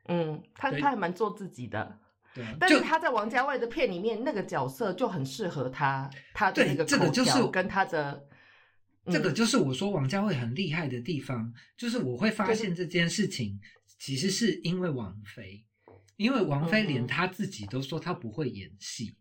[0.07, 1.99] 嗯，他他还蛮做自己的，
[2.35, 8.29] 对啊，但是他在王家卫的片里面那个角色就很适合他，他的对那个口这个就是条跟他的，
[9.07, 13.59] 这个就是我说王家卫很厉害的地方，就是我会发现这件事情
[13.99, 15.65] 其实是因为王菲，
[16.17, 19.15] 因为王菲连她自己都说她不会演戏，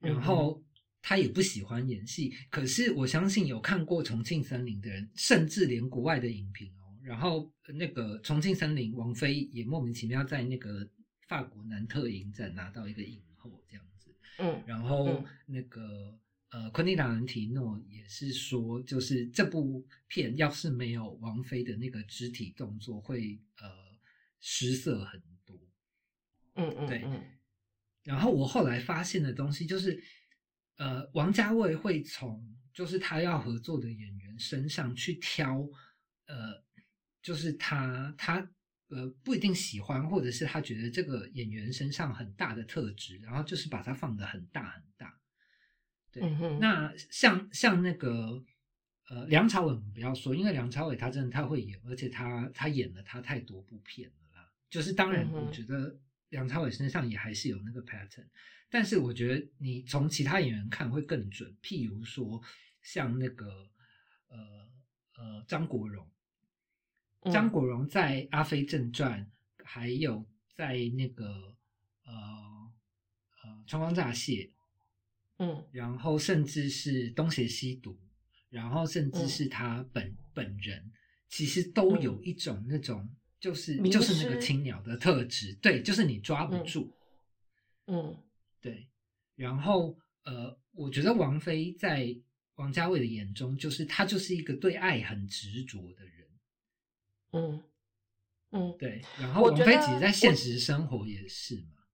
[0.00, 0.64] 嗯然后
[1.02, 2.32] 她也不喜欢演戏。
[2.50, 10.88] 可是我相信有看过《重庆森林》的人，甚至连国外的影评哦，然后那个《重庆森林》，王菲也莫名其妙在那个
[11.26, 14.14] 法国南特影展拿到一个影后这样子。
[14.38, 16.16] 嗯然后嗯那个、
[16.50, 23.68] 呃，昆汀·塔伦提诺也是说，就是这部片要是没有王菲的那个肢体动作，会呃
[24.40, 25.56] 失色很多。
[26.54, 27.24] 嗯嗯对嗯
[28.04, 30.02] 然后我后来发现的东西就是，
[30.76, 35.60] 呃，王家卫会从就是他要合作的演员身上去挑，
[36.26, 36.64] 呃，
[37.20, 38.50] 就是他他
[38.88, 45.20] 呃不一定喜欢，或者是他觉得这个演员身上很大的特质，然后就是把它放得很大很大。
[46.10, 48.42] 对，嗯那像像那个
[49.10, 54.27] 呃梁朝伟，我们不要说，因为梁朝伟他真的太会演，而且他他演了他太多部片了啦。
[54.70, 58.26] 就是当然我觉得梁朝伟身上也还是有那个 pattern，
[58.68, 61.56] 但是我觉得你从其他演员看会更准。
[61.62, 62.40] 譬如说
[62.82, 63.46] 像那个
[64.28, 64.70] 呃
[65.16, 66.06] 呃张国荣，
[67.20, 67.32] 嗯。
[67.32, 69.24] 张国荣在《阿飞正传》，
[69.64, 71.56] 还有在那个
[72.04, 72.12] 呃
[73.42, 74.34] 呃《春光乍泄》，
[75.38, 75.64] 嗯。
[75.72, 77.98] 然后甚至是东邪西毒，
[78.50, 79.28] 然后甚至嗯。
[79.28, 80.92] 是他本、本人，
[81.28, 83.08] 其实都有一种那种
[83.40, 86.92] 就是就是那个青鸟的特质，对，就是你抓不嗯住，
[87.86, 88.16] 嗯
[88.60, 88.88] 对。
[89.36, 92.16] 然后呃，我觉得王菲在
[92.56, 96.28] 王家卫的眼中，就是她就是一个对爱很执着的人，
[97.32, 97.62] 嗯
[98.50, 99.00] 嗯对。
[99.20, 101.84] 然后王菲其实在现实生活也是嘛，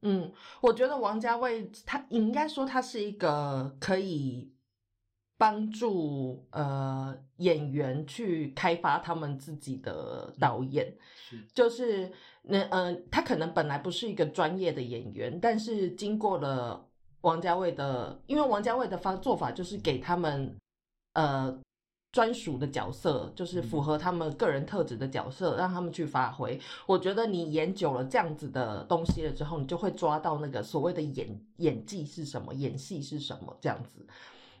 [0.00, 4.52] 嗯，我觉得王家卫他应该说他是一个可以
[5.42, 16.86] 帮助呃演员去开发他们自己的导演，是就是那呃，他可能本来不是一个专业的演员，但是经过了
[17.22, 20.56] 王家卫的，因为王家卫的方做法就是给他们
[21.14, 21.58] 呃
[22.12, 26.56] 专属的角色，就是符合他们个人特质的角色，让他们去发挥。
[26.86, 34.06] 我觉得你演久了这样子的东西了之后，你就会抓到那个所谓的演演技是什么，演戏是什么这样子。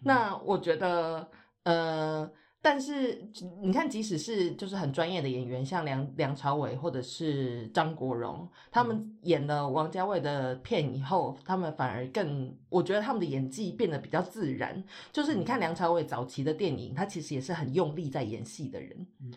[0.04, 1.28] 那我觉得，
[1.64, 3.28] 呃，但是
[3.60, 14.82] 你看，即使是就是很专业的演员，像梁梁朝伟或者是张国荣，他们演了王家卫的片以后，他们反而更，我觉得他们的演技变得比较自然。
[15.12, 19.06] 就是你看梁朝伟早期的电影，他其实也是很用力在演戏的人。
[19.20, 19.32] 嗯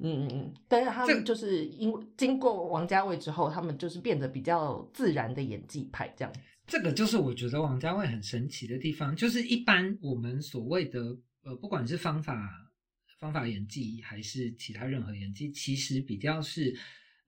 [0.00, 0.54] 嗯嗯。
[0.68, 6.32] 但是他们就是因为经过王家卫之后，他们就是变得比较自然的演技派这样。
[6.68, 12.70] 这个就是我觉得王家卫很神奇的地方，就是一般我们所谓的呃，不管是方法
[13.18, 16.76] 方法演技还是其他任何演技，其实比较是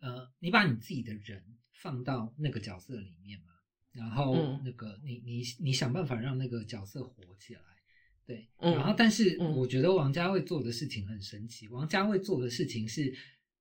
[0.00, 3.46] 呃，你把你自己的人放到那个角色里面嘛，
[3.92, 7.60] 然后嗯那个你你你想办法让那个角色活起来，
[8.26, 13.12] 对，嗯然后但是嗯我觉得王家卫做的事情很神奇，王家卫做的事情是，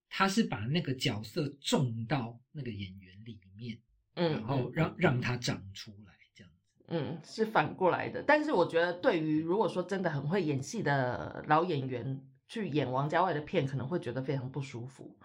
[0.10, 3.80] 他是把那个角色种到那个演员里面。
[4.20, 6.84] 嗯，然后嗯让让它长出来，这样子。
[6.90, 8.22] 嗯，是反过来的。
[8.22, 15.18] 但是我觉得，对于如果说真的很会演戏的老演员去演王家卫的片，可能会觉得非常不舒服。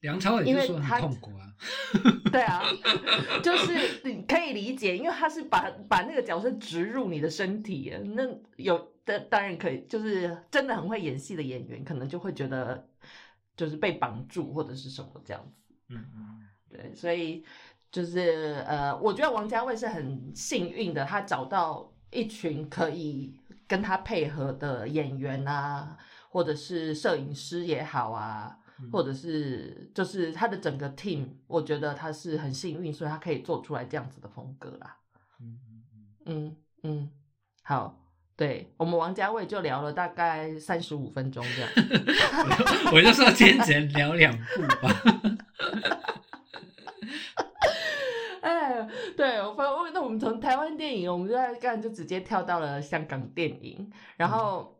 [0.00, 1.54] 梁朝伟因为他很痛苦啊，
[2.30, 2.62] 对啊，
[3.42, 8.22] 就是你可以理解，因为他是把把那个角色植入你的身体，那
[8.56, 12.86] 有的当然可以，就是真的很会演戏的演员，可能就会觉得
[13.56, 15.74] 就是被绑住或者是什么这样子。
[15.88, 17.42] 嗯嗯对，所以
[17.94, 25.96] 就是呃，我觉得王家卫是很幸运的，他找到一群可以跟他配合的演员啊，
[26.28, 34.96] 或者是摄影师也好啊，嗯或者是就是他的整个 team，我觉得他是很幸运，所以他可以做出来这样子的风格啦。
[35.40, 35.84] 嗯嗯
[36.26, 37.10] 嗯，嗯嗯，
[37.62, 38.00] 好。
[38.36, 41.70] 对我们王家卫就聊了大概三十五分钟这样，
[42.92, 44.92] 我就说今天只能聊两部吧。
[48.44, 54.78] 哎， 对，我发那我们从台湾电影，我们就在干就直接跳到了香港电影，然后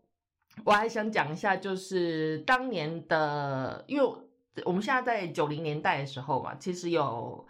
[0.64, 4.06] 我还想讲一下，就是当年的，因为
[4.66, 7.46] 我们现在在九零年代的时候嘛，其实有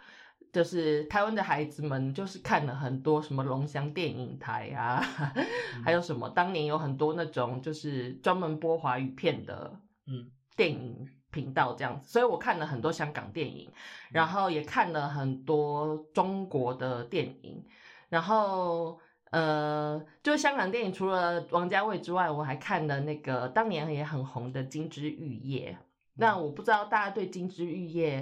[0.53, 5.03] 就是台湾的孩子们就是看了很多什么龙翔电影台啊，
[5.83, 10.31] 还有什么当年有很多那种就是专门播华语片的，嗯。
[10.57, 11.05] 电影
[11.35, 13.69] 频道这样子，所以我看了很多香港电影，
[14.09, 17.61] 然后也看了很多中国的电影，
[18.07, 18.97] 然后
[19.31, 25.77] 呃，就是香港电影除了王家卫之外，我还看了那个当年也很红的《金枝玉叶》。
[26.13, 28.21] 那我不知道大家对《金枝玉叶》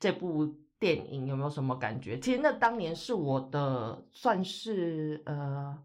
[0.00, 2.18] 这部电影有没有什么感觉？
[2.18, 5.78] 其实那当年是我的算是呃。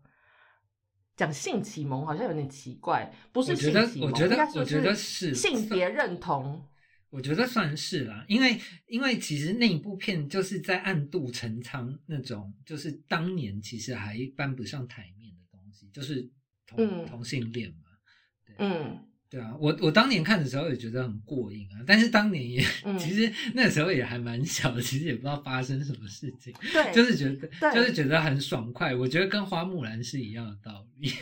[1.20, 6.64] 讲性启蒙好像有点奇怪，不是性启蒙，我觉得我觉得是性别认同。
[7.10, 16.30] 我觉得算是啦，因为因为其实那一部片就是在暗度陈仓那种，就是当年其实还搬不上台面的东西，就是
[16.66, 18.56] 同同性恋嘛。
[18.58, 19.06] 嗯。
[19.32, 22.64] 对啊，我我当年看的时候也觉得很过瘾啊，但是当年也
[22.98, 31.14] 其实那时候也还蛮小的，其实也不知道发生什么事情，对，就是觉得就是觉得很爽快，我觉得跟花木兰是一样的道理。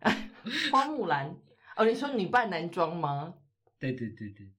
[0.70, 1.34] 花木兰
[1.76, 3.32] 哦，你说女扮男装吗？
[3.78, 4.50] 对对对对对，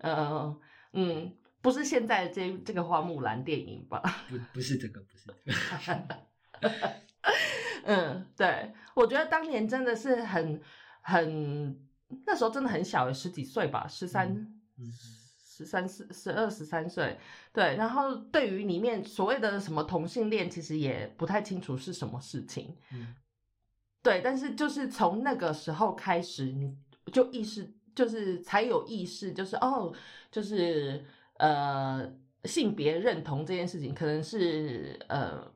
[0.00, 0.60] 呃
[0.92, 1.32] 嗯，
[1.62, 4.02] 不是现在这这个花木兰电影吧？
[4.28, 6.90] 不不是这个，不是这个。
[7.84, 10.60] 嗯，对，我觉得当年真的是很。
[11.02, 11.88] 很
[12.26, 14.60] 那时候真的很小，十几岁吧，十三、
[15.42, 17.18] 十三、四十二、十三岁。
[17.54, 22.76] 对，然后对于里面所谓的什么同性恋，其实也不太清楚是什么事情。
[22.92, 23.14] 嗯，
[24.02, 26.76] 对，但是就是从那个时候开始，你
[27.10, 29.92] 就意识，就是才有意识，就是哦，
[30.30, 31.04] 就是
[31.38, 32.12] 呃，
[32.44, 35.52] 性别认同这件事情，可能是呃，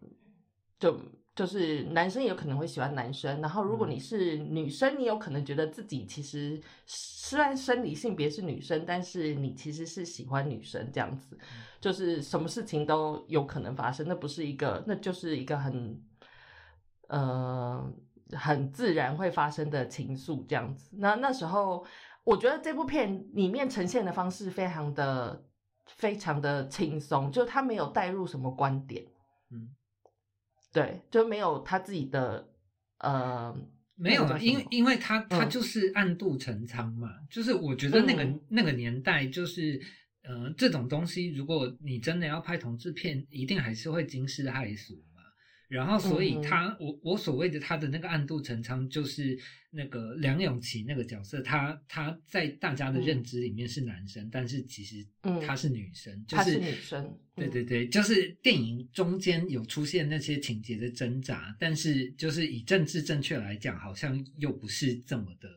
[0.78, 0.98] 就。
[1.36, 11.36] 就是男生有可能会喜欢男生，然后如果你是女生，你有可能觉得自己其实虽然生理性别是女生，但是你其实是喜欢女生这样子，
[11.80, 16.00] 就是什么事情都有可能发生，那不是一个，那就是一个很
[17.08, 17.92] 呃
[18.30, 20.90] 很自然会发生的情愫这样子。
[20.98, 21.84] 那那时候
[22.24, 25.44] 我觉得这部片里面呈现的方式非常的
[25.86, 29.04] 非常的轻松，就他没有带入什么观点，
[29.50, 29.68] 嗯。
[30.72, 32.48] 对，就没有他自己的，
[32.98, 33.56] 呃，
[33.94, 39.80] 没有啊，因为因为他他就是暗度陈仓嘛，就是我觉得那个那个年代就是，
[40.24, 45.00] 呃，这种东西，如果你真的要拍同志片，一定还是会惊世骇俗。
[45.74, 49.36] 然后，所以他我我所谓的他的那个暗度陈仓，就是
[49.70, 55.04] 那个梁咏琪那个角色，他他在大家的认知里面是男生，但是其实
[55.44, 57.18] 他是女生，就是女生。
[57.34, 65.48] 对对对，就是电影中间有出现那些情节的挣扎，但是就是以政治正确来讲，好像又不是这么的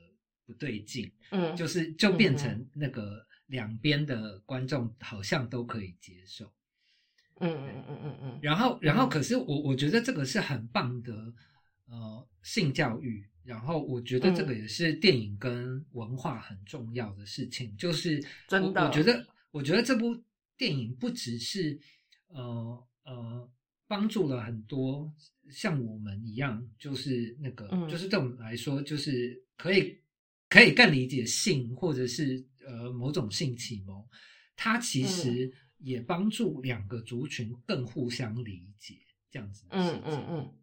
[0.48, 1.12] 不对劲。
[1.30, 6.52] 嗯，就是就变成那个两边的观众好像都可以接受。
[7.40, 11.34] 嗯嗯嗯嗯嗯，然后然后可是我我觉得这个是很棒的
[11.86, 20.16] 呃性教育，然后我觉得这个也是电影跟文化很重要的事情，就是真的，我觉得我觉得这部
[20.58, 21.80] 电影不只是
[22.28, 23.50] 呃呃
[23.88, 25.14] 帮助了很多
[25.50, 29.98] 像我们一样，就是那个就是对我们来说，就是可以
[30.50, 34.04] 可以更理解性或者是呃某种性启蒙，
[34.56, 35.54] 它其实。
[35.78, 38.96] 也帮助两个族群更互相理解，
[39.30, 39.66] 这样子。
[39.70, 40.54] 嗯嗯嗯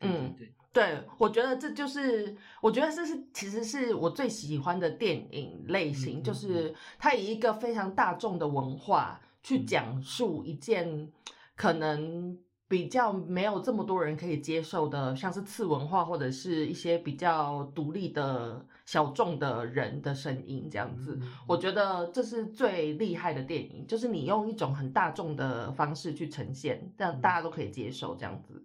[0.00, 11.10] 嗯，对对，我觉得这就是，我觉得这是其实是我最喜欢的电影类型，就是它以一个非常大众的文化去讲述一件
[11.54, 12.38] 可能。
[12.72, 28.64] 比较没有这么多人可以接受的，像是次文化或者是一些比较独立的小众的人的声音这样子，我觉得这是最厉害的电影，就是你用一种很大众的方式去呈现，让大家都可以接受这样子。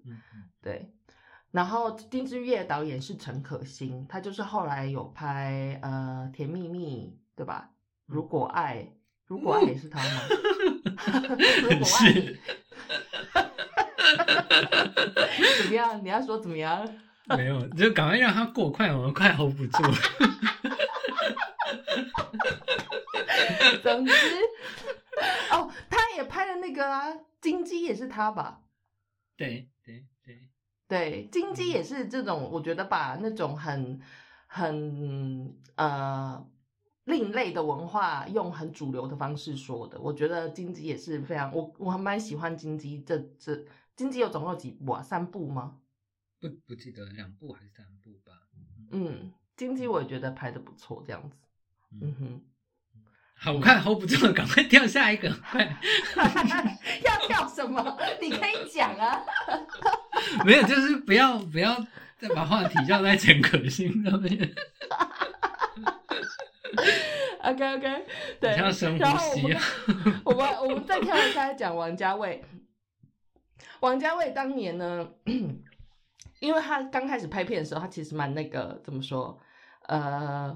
[0.61, 0.89] 对。
[1.51, 7.71] 然后《丁之月》导演是陈可辛，他就是后来有拍呃《甜蜜蜜》，对吧？
[8.05, 8.89] 如果爱，
[9.25, 10.21] 如果爱也是他吗？
[11.69, 12.33] 如果爱。
[15.57, 16.03] 怎么样？
[16.03, 16.87] 你要说怎么样？
[17.29, 19.83] 没有，就赶快让他过快，我们快 hold 不住。
[23.81, 24.13] 总之，
[25.51, 27.07] 哦，他也拍了那个啊，
[27.41, 28.61] 金鸡也是他吧？
[29.35, 30.49] 对对对
[30.87, 33.99] 对，金鸡也是这种，我觉得把那种很
[34.47, 36.45] 很呃。
[37.07, 43.63] 另类的文化用很主流的方式说的，我觉得金鸡也是非常，我我还蛮喜欢金鸡这这
[43.97, 45.01] 金鸡有总共几部啊？
[45.01, 45.79] 三部吗？
[46.39, 48.31] 不不记得两部还是三部吧。
[48.91, 51.35] 嗯，金鸡我也觉得拍的不错，这样子。
[51.99, 52.41] 嗯哼，
[53.35, 55.65] 好，我看 hold 不住了，赶快跳下一个， 快！
[57.03, 57.97] 要跳什么？
[58.21, 59.19] 你可以讲啊。
[60.45, 61.75] 没有，就是不要不要
[62.19, 64.55] 再把话题绕在陈可辛上面。
[67.41, 68.05] OK OK，
[68.39, 69.57] 对，然后我们
[70.23, 72.45] 我们我们再跳一下讲王家卫。
[73.79, 75.09] 王家卫当年呢，
[76.39, 79.39] 因为他刚开始拍片的时候，他其实蛮那个怎么说，
[79.87, 80.55] 呃，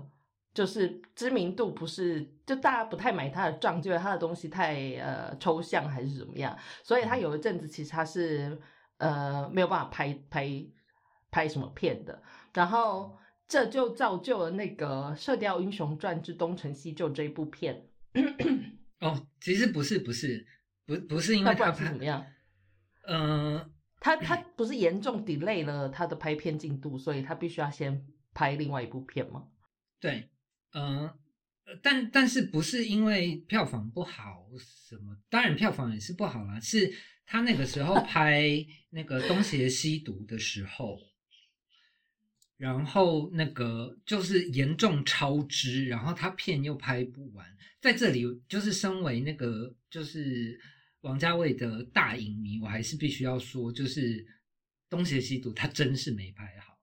[0.54, 8.60] 就是知名度不是，就大家不太买他的账，觉得他的东西太呃抽象还是怎么样，所以他有一阵子其实他是
[8.98, 10.66] 呃没有办法拍拍
[11.32, 12.22] 拍什么片的，
[12.54, 17.86] 然后这就造就了那个《射雕英雄传之东成西就》这一部片，
[19.00, 20.46] 哦，其实不是，不是，
[20.86, 22.26] 不不是因为他拍怎么样？
[23.08, 29.48] 嗯、他他不是严重 delay 了他的拍片进度，所以他必须要先拍另外一部片吗？
[30.00, 30.30] 对，
[30.74, 31.20] 嗯、呃
[31.82, 35.16] 但但是不是因为票房不好什么？
[35.30, 36.92] 当然票房也是不好啦，是
[37.26, 38.44] 他那个时候 拍
[38.90, 41.00] 那个《东邪西毒》的时候，
[42.58, 47.46] 然后那个就是严重超支，然后他片又拍不完。
[47.80, 50.60] 在这里，就是身为那个就是
[51.02, 54.24] 王家卫的大影迷，我还是必须要说，就是
[54.90, 56.78] 《东邪西毒》他真是没拍好。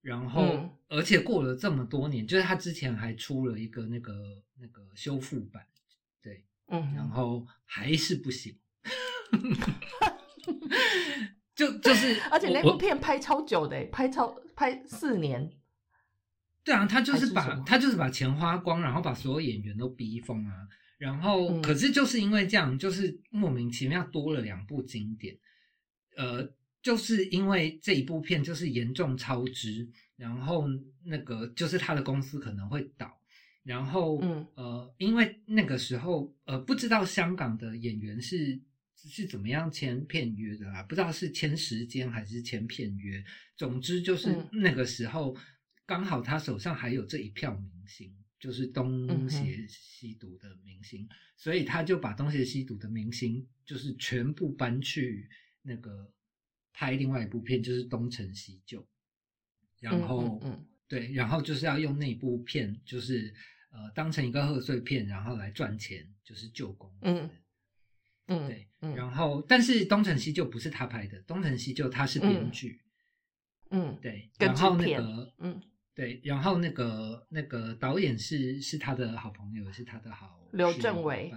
[0.00, 5.66] 然后，嗯而且过了这么多年，就是他之前还出了一个那个那个修复版，
[6.22, 8.56] 对，嗯然哼，后还是不行，
[11.56, 15.50] 就就是， 而且那部片拍超久的欸，拍超拍四年。
[16.62, 20.68] 对啊，他就是把是他就是把钱花光，然后把所有演员都逼疯啊。
[20.98, 21.62] 然后，嗯。
[21.62, 25.36] 可是就是因为这样，就是莫名其妙多了两部经典，
[26.16, 30.66] 呃，就是因为这一部片就是严重超支，然后
[31.04, 33.20] 那个就是他的公司可能会倒，
[33.62, 34.46] 然后嗯。
[34.54, 38.60] 呃，因为那个时候呃不知道香港的演员是
[38.96, 43.22] 是怎么样签片约的啦，不知道是签时间还是签片约，
[43.56, 44.48] 总之就是嗯。
[44.52, 45.36] 那个时候
[45.84, 55.28] 刚好他手上还有这一票明星，就是东嗯邪西毒的明星，所以他就把东邪西毒的明星就是全部搬去
[55.62, 56.12] 那个
[56.72, 58.86] 拍另外一部片，就是东成西就，
[59.80, 60.40] 然后。
[60.42, 60.66] 嗯嗯。
[60.88, 63.34] 对，然后就是要用那部片，就是
[63.70, 66.98] 呃当成一个贺岁片，然后来赚钱，就是救公司。
[67.02, 67.28] 嗯
[68.28, 68.94] 嗯，对，嗯。
[68.94, 72.80] 然后但是东成西就不是他拍的，东成西就他是编嗯剧，
[73.70, 73.98] 嗯。
[74.00, 75.60] 对，然后那个嗯
[75.96, 81.32] 对，然后那个那个导演是是他的好朋友，是他的好刘室友镇伟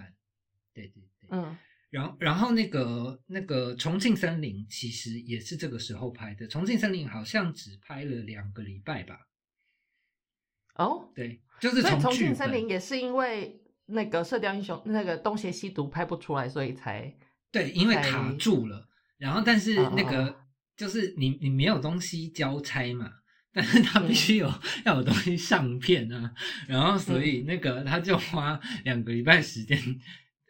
[0.74, 1.58] 对对对，嗯
[1.90, 6.46] 然后，然后那个那个重庆森林其实也是这个时候拍的。
[6.46, 9.28] 重庆森林好像只拍了两个礼拜吧？
[10.76, 17.18] 哦，对，就是从重庆森林也是因为那个《射雕英雄》那个东邪西毒拍不出来，所以才
[17.50, 18.88] 对，因为卡住了。
[19.18, 20.36] 然后，但是那个、嗯
[20.78, 23.12] 就是你你没有东西交差嘛，
[23.52, 26.34] 但是他必须有、嗯要有东西上片啊。
[26.68, 29.78] 然后，所以那个他就花两个礼拜时间，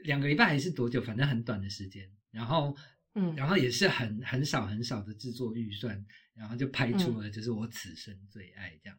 [0.04, 1.02] 两个礼拜还是多久？
[1.02, 2.10] 反正很短的时间。
[2.32, 2.76] 然后，
[3.16, 8.98] 嗯然后也是很很少很少的制作预算，然后就拍嗯出了就是我此生最爱这样。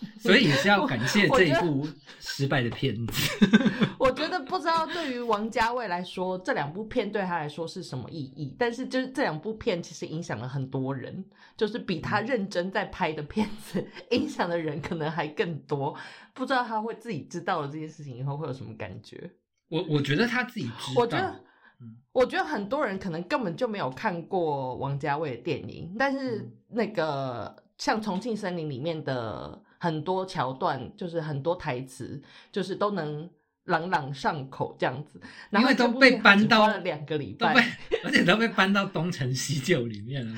[0.20, 1.86] 所以也是要感谢这一部
[2.20, 3.46] 失败的片子。
[3.98, 11.24] 我觉得不知道对于王家卫来说，这两部片对他来说是什么意义，但是就是这两部片其实影响了很多人，
[11.56, 15.96] 就是比他嗯认真在拍的片子影响的人可能还更多。
[16.34, 19.30] 不知道他会自己知道了这件事情以后会有什么感觉？
[19.68, 21.40] 我我觉得他自己知道，我觉得
[21.80, 32.20] 嗯，我觉得很多人可能根本就没有看过王家卫的电影，但是嗯那个像《重庆森林》里面的很多桥段，就是很多台词，
[32.50, 33.30] 就是都能
[33.64, 35.20] 朗朗上口这样子。
[35.50, 37.54] 然后因为都被搬到两个礼拜，，
[38.04, 40.34] 而且都被搬到东成西就里面了。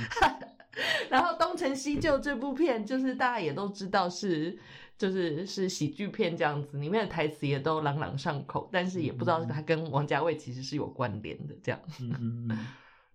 [1.11, 4.59] 然后《东成西就》这部片，就是大家也都知道是。
[4.99, 11.80] 就是是喜剧片这样子，里面的台词也都朗朗上口，但是也不知道嗯它跟王家卫其实是有关联的这样。
[12.01, 12.51] 嗯嗯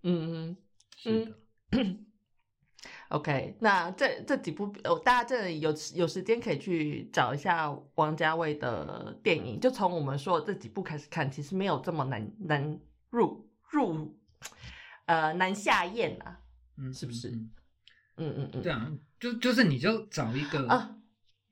[0.02, 0.56] 嗯，嗯，
[0.96, 1.96] 是的。
[3.10, 12.80] OK，那这这几部，哦，大家这里有有时间可以去找一下王家卫的电影，就从我们说的这几部开始看，其实没有这么难难
[13.10, 14.16] 入入，
[15.06, 16.40] 呃，难下咽啊。
[16.76, 17.50] 嗯，是不是嗯
[18.16, 18.90] 嗯嗯嗯，嗯对啊，
[19.20, 20.96] 就就是你就找一个啊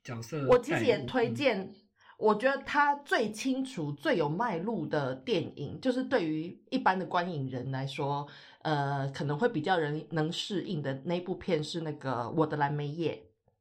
[0.03, 1.33] 角色，我其实也推。
[1.33, 1.73] 荐，
[2.19, 8.27] 我觉得他最清楚、最有脉络的电影，就是对于一般的观影人来说，
[8.63, 13.15] 呃，可能会比较人能适应的那部片是那个《我的蓝莓叶》。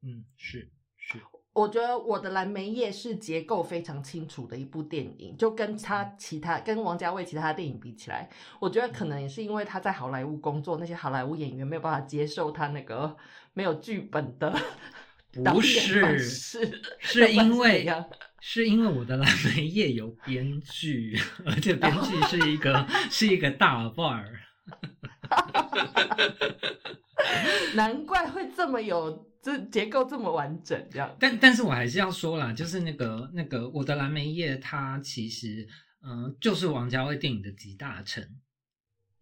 [0.04, 1.20] 嗯，是是，
[1.54, 8.30] 我觉得《我的蓝莓叶》是结构非常清楚的一部电影，就跟他其他跟王家卫其他的电影比起来，
[8.60, 13.16] 我觉得可能也是因为他在好莱坞工作，那些好莱坞演员没有办法接受他那个
[13.54, 14.54] 没有剧本的
[15.44, 18.06] 导不是式， 是因为怎样
[18.40, 24.41] 是因为我的蓝莓叶有编剧， 而且编剧是一个是一个大腕儿。
[27.76, 31.16] 难怪会这么有这结构这么完整，这样。
[31.20, 35.68] 但但是我还是要说啦，就是那个那个我的蓝莓叶，它其实
[36.02, 38.28] 嗯、呃就是王家卫电影的集大成，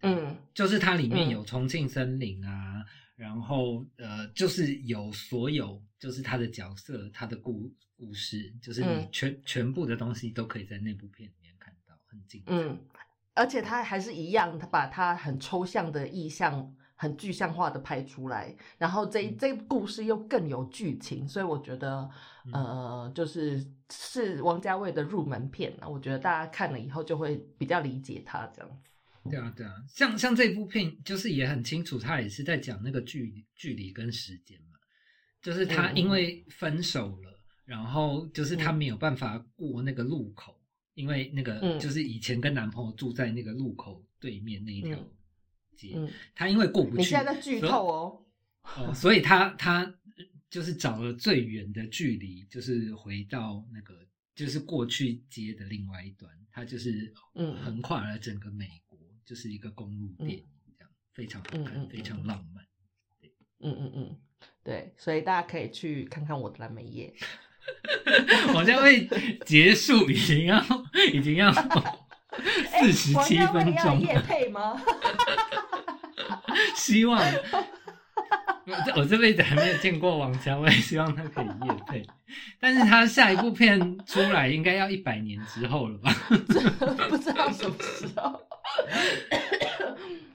[0.02, 0.36] 嗯。
[0.54, 1.30] 就是它里面嗯。
[1.30, 2.84] 有重庆森林啊，
[3.16, 9.10] 然后呃，就是有所有就是他的角色、他的故故事，就是你嗯。
[9.12, 12.54] 全、全部的东西都可以在那部片里面看到，很精彩。
[12.54, 12.80] 嗯，
[13.34, 16.76] 而且他还是一样，他把他很抽象的意象。
[17.02, 22.10] 很具象化的拍出来，然后这嗯这故事又更有剧情，所以我觉得，
[22.44, 25.88] 嗯呃，就是是王家卫的入门片啊。
[25.88, 28.90] 我觉得大家看了以后就会比较理解他这样子。
[29.30, 34.78] 对啊，对啊，像像这部片，就是也很清楚，他也是在讲那个距、距离跟时间嘛。
[35.42, 40.59] 就是他因为分手了，然后就是他嗯没有办法过那个路口，
[41.00, 41.80] 因为那个嗯。
[41.80, 45.10] 就是以前跟男朋友住在那个路口对面那一条嗯。
[45.76, 48.26] 街，嗯，他因为过不去，你现在在剧所以透哦。
[48.78, 49.96] 哦，所以他他
[50.50, 57.56] 就是找了最远的距离，就是回到那个就是过去街的另外一端，他就是嗯。
[57.64, 60.46] 横跨了整个美国，就是一个公路电影，
[60.78, 62.66] 这样、非常好看，非常浪漫。
[63.62, 64.18] 嗯嗯嗯，
[64.64, 67.14] 对，所以大家可以去看看我的蓝莓叶。
[68.54, 69.08] 好像会
[69.46, 70.64] 结束，已经要
[71.14, 74.82] 已经要四十七分钟要夜了，配吗？
[76.76, 77.22] 希望。
[78.96, 82.06] 我这辈子还没有见过王家卫， 希望他可以夜配，
[82.60, 86.14] 但是他下一部片出来应该要一百年之后了吧？
[87.10, 88.40] 不知道什么时候。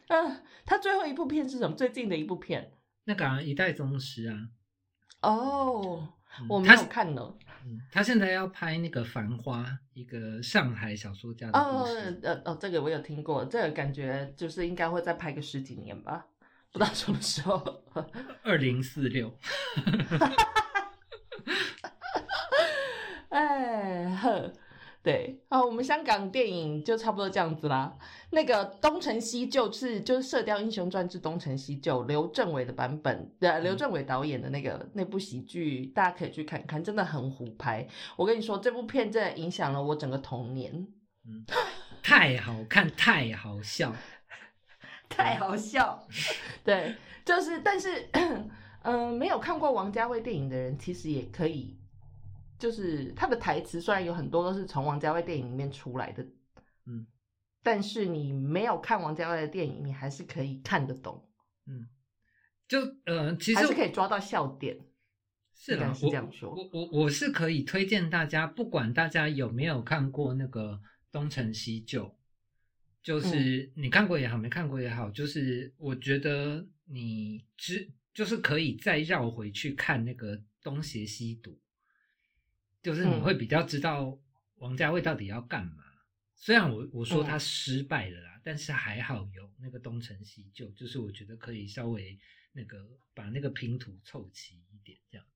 [0.08, 1.76] 嗯，他最后一部片是什么？
[1.76, 2.72] 最近的一部片
[3.04, 4.34] 那个、啊、一代宗师啊，
[5.22, 6.08] 哦，嗯
[6.48, 7.34] 我没他有看呢。
[7.66, 9.62] 嗯他现在要拍那个《繁花》，
[9.94, 12.20] 一个上海小说家的故哦事。
[12.22, 16.26] 呃哦，这个我有听过，这个感觉就是应该会再拍个十几年吧，
[16.72, 17.82] 不知道什么时候。
[18.44, 19.34] 二零四六，
[23.30, 24.52] 哎呵，
[25.04, 27.94] 对，啊，我们香港电影就差不多这样子啦。
[28.30, 37.86] 那个《东成西就》是就是《射雕英雄传之东成西就》，刘镇伟的版本，呃，刘镇伟导演的那个那部喜剧，大家可以去看看，真的很胡拍。
[38.16, 40.88] 我跟你说，这部片真的影响了我整个童年，
[42.02, 43.94] 太好看，太好笑。
[45.10, 46.02] 太好笑。
[46.64, 46.94] 对，
[47.26, 48.08] 就是，但是，
[48.80, 51.76] 嗯、没有看过王家卫电影的人，其实也可以，
[52.58, 56.22] 就是他的台词虽然有很多都是从王家卫电影里面出来的，
[56.86, 57.06] 嗯，
[57.62, 61.28] 但是你没有看王家卫的电影，你还是可以看得懂，
[61.66, 61.88] 嗯，
[62.66, 64.78] 就呃，其实还是可以抓到笑点。
[65.56, 70.72] 是啦，是这样说我我我是可以推荐大家，不管大家有没有看过那个
[71.12, 72.14] 《东成西就》，嗯
[73.04, 81.52] 就是你看过也好，没看过也好，就是我觉得你只就是可以再绕回去看那个《东邪西毒》，
[82.84, 84.16] 就是你嗯会比较知道
[84.56, 85.82] 王家卫到底要干嘛。
[86.36, 92.18] 虽然我我说嗯他失败了啦，但是还好有那个东成西就，就是我觉得可以稍微
[92.52, 92.76] 那个
[93.14, 95.26] 把那个拼图凑齐一点，这样。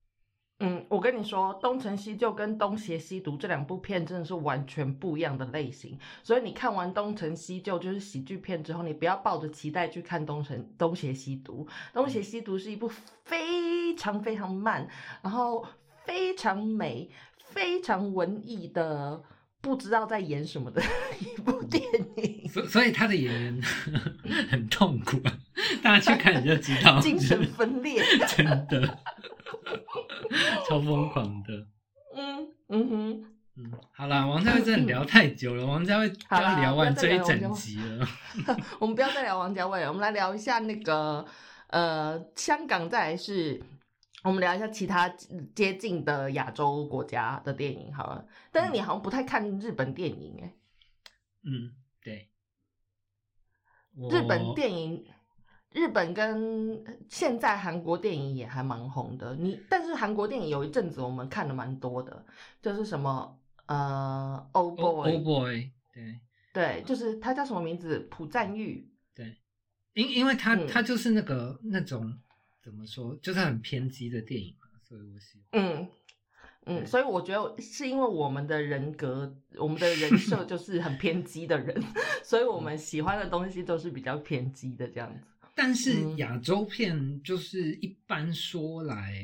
[0.60, 11.64] 嗯，我跟你说，《东成西就》跟《东邪西毒》这两部片真的是完全不一样的类型，所以你看完《东成西就》就是喜剧片之后，你不要抱着期待去看《东成东邪西毒》。
[11.94, 12.88] 《东邪西毒》是一部
[13.24, 14.88] 非常非常慢，
[15.22, 15.64] 然后
[16.04, 17.08] 非常美、
[17.50, 19.22] 非常文艺的，
[19.60, 20.82] 不知道在演什么的
[21.20, 21.82] 一部电
[22.16, 23.62] 影，所所以他的演员
[24.50, 25.18] 很痛苦，
[25.82, 28.02] 大家去看你就知道， 精神分裂。
[28.28, 28.98] 真的
[30.68, 31.66] 超疯狂的。
[32.16, 33.24] 嗯嗯哼。
[33.60, 38.06] 嗯，好啦，王家卫真的聊太久了，王家卫好啦要聊完这一整集了。
[38.78, 41.26] 我们不要再聊王家卫了，我们来聊一下那个
[41.66, 43.60] 呃，香港，再来是。
[44.28, 45.08] 我们聊一下其他
[45.54, 50.54] 接近的亚洲国家的电影好了，但是你好像不太看日本电影哎、
[51.44, 51.72] 嗯，
[52.02, 52.28] 对，
[54.10, 55.06] 日本我电影，
[55.72, 59.34] 日本跟现在韩国电影也还蛮红的。
[59.34, 62.26] 你但是韩国电影有一阵子我们看的蛮多的，
[62.60, 66.20] 就是什么呃，Old Oh Boy，、Oh Boy，对
[66.52, 68.00] 对，就是他叫什么名字？
[68.10, 68.92] 朴赞玉。
[69.14, 69.38] 对，
[69.94, 72.18] 因因为他嗯他就是那个那种
[72.68, 75.62] 怎么说，就是很偏激的电影嘛，所以我喜欢。
[75.62, 75.88] 嗯
[76.66, 81.82] 嗯，所以我觉得是因为我们的人格，我们的人设 就是很偏激的人，
[82.22, 85.24] 所以我们喜欢的东西都是比较偏激的这样子。
[85.54, 89.18] 但是嗯亚洲片就是一般说来，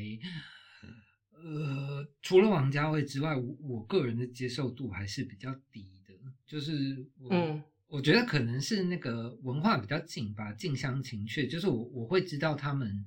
[1.34, 6.14] 呃，除了王家卫之外，我我个人的接受度还是比较低的。
[6.47, 13.05] 就是我，嗯我觉得可能是那个文化比较近吧，近乡情怯，就是我我会知道他们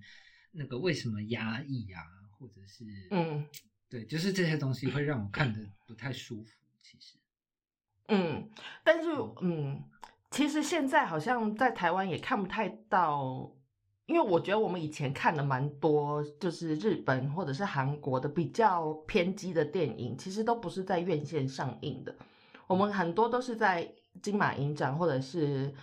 [0.52, 2.02] 那个为什么压抑啊，
[2.39, 3.45] 或者是嗯。
[3.89, 6.52] 对，就是这些东西会让我看的不太舒服。
[6.82, 7.18] 其实，
[8.10, 8.50] 嗯，
[8.84, 9.10] 但是
[9.41, 9.82] 嗯，
[10.30, 13.50] 其实现在好像在台湾也看不太到，
[14.06, 22.14] 因为我觉得我们以前看的蛮多，就是日本或者是韩国的比较偏激的电影，其实都不是在院线上映的，
[22.68, 23.89] 我们很多都是在
[24.22, 25.74] 金马影展或者是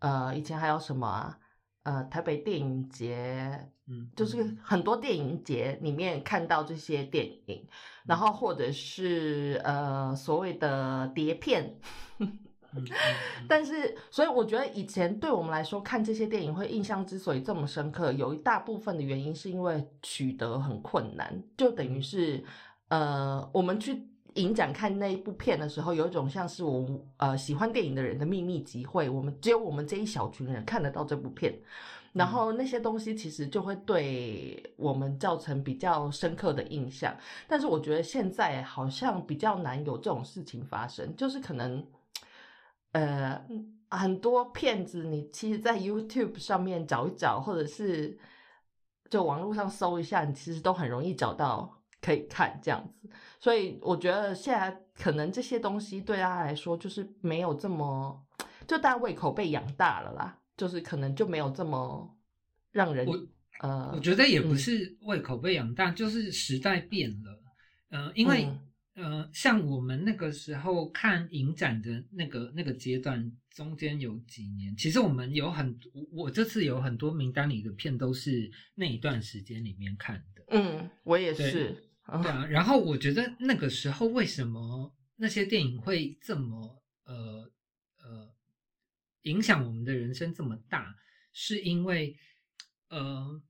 [0.00, 1.38] 呃以前还有什么啊
[1.84, 4.58] 呃台北电影节，嗯，就是嗯。
[4.62, 7.66] 很多电影节里面看到这些电影，
[8.04, 11.76] 然后或者是呃所谓的碟片，
[13.48, 22.44] 但是所以我觉得以前对我们来说看这些电影会印象之所以这么深刻，有一大部分的原因是因为取得很困难，就等于是
[22.88, 24.11] 呃我们去。
[24.34, 26.86] 影展看那一部片的时候，有一种像是我
[27.18, 31.54] 呃喜欢电影的人的秘密集会，我们只有我们这一小群人看得到这部片，
[32.12, 37.16] 然后那些东西其实就会对我们造成比较深刻的印象。
[37.46, 41.86] 但是我觉得现在好像比较难有这种事情发生，就是可能
[42.92, 43.42] 呃
[43.90, 48.18] 很多片子你其实，在 YouTube 上面找一找，或者是
[49.10, 53.10] 就网络上搜一下，你其实都很容易找到可以看这样子。
[53.42, 58.24] 所以我觉得现在可能这些东西对大家来说就是没有这么，
[58.68, 62.16] 就大家胃口被养大了啦，就是可能就没有这么
[62.70, 63.18] 让人我
[63.58, 67.42] 呃，我觉得也不嗯是胃口被养大，就是时代变了。
[67.88, 68.46] 呃，因为、
[68.94, 80.44] 嗯呃，像我们那个时候看影展的那个那个阶段，中间有几年，其实我们有很我我这次有很多名单里的片都是那一段时间里面看的。
[80.50, 81.76] 嗯，我也是，嗯
[82.20, 87.50] 对啊，然后我觉得那个时候为什么那些电影会这么呃
[88.00, 88.34] 呃
[89.22, 90.96] 影响我们的人生这么大，
[91.32, 92.16] 是因为
[92.88, 93.40] 呃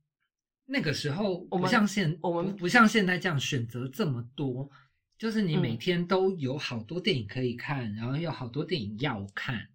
[0.66, 4.70] 那个时候不像现我们不不像现在这样选择这么多，
[5.18, 5.78] 就是你每嗯。
[5.78, 9.68] 天都有好多电影可以看，然后有好多电影要看。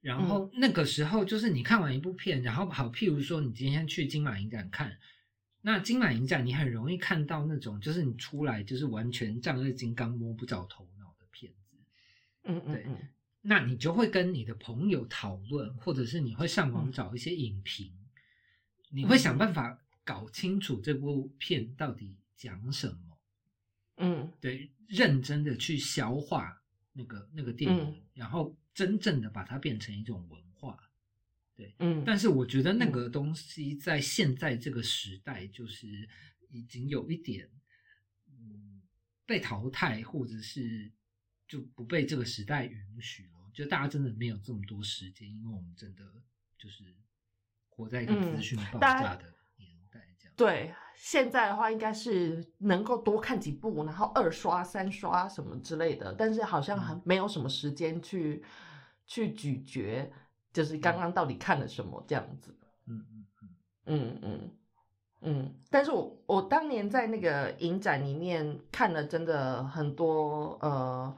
[0.00, 0.28] 然嗯。
[0.28, 4.96] 后那个时候，就是你看完一部片，然后好，譬如说你今天去金马影展看，
[5.60, 11.76] 那金马影展你很容易看到那种，就是你出来就是完全丈二金刚摸不着头脑的片子，
[12.42, 13.08] 对嗯嗯嗯。
[13.42, 16.92] 那你就会跟你的朋友讨论，或者是你会上网嗯。
[16.92, 17.92] 找一些影评，
[18.90, 19.18] 你会。
[19.18, 23.18] 想办法搞清楚这部片到底讲什么，
[23.96, 24.32] 嗯。
[24.40, 28.02] 对，认真的去消化那个那个电影，嗯。
[28.14, 30.42] 然后真正的把它变成一种文
[31.66, 31.74] 化。
[31.80, 35.86] 嗯，但是我觉得那个东西在现在这个时代，就是
[36.50, 37.48] 已经有一点，
[38.28, 38.82] 嗯，
[39.26, 40.92] 被淘汰，或者是
[41.46, 43.50] 就不被这个时代允许了。
[43.52, 46.04] 就大家真的没有这么多时间，因为我们真的
[46.56, 46.84] 就是
[47.68, 49.24] 活在一个嗯资讯爆炸的
[49.56, 50.34] 年代，这样。
[50.36, 58.44] 对，现在的话应该是能够多看几部，然后二刷、三刷什么之类的，但是好像嗯还没有什么时间去
[59.06, 60.08] 去咀嚼，
[60.58, 62.52] 就是刚刚到底看了什么这样子。
[62.88, 63.26] 嗯嗯
[63.86, 64.50] 嗯，嗯嗯
[65.20, 71.16] 嗯，但是我我当年在那个影展里面看了真的很多呃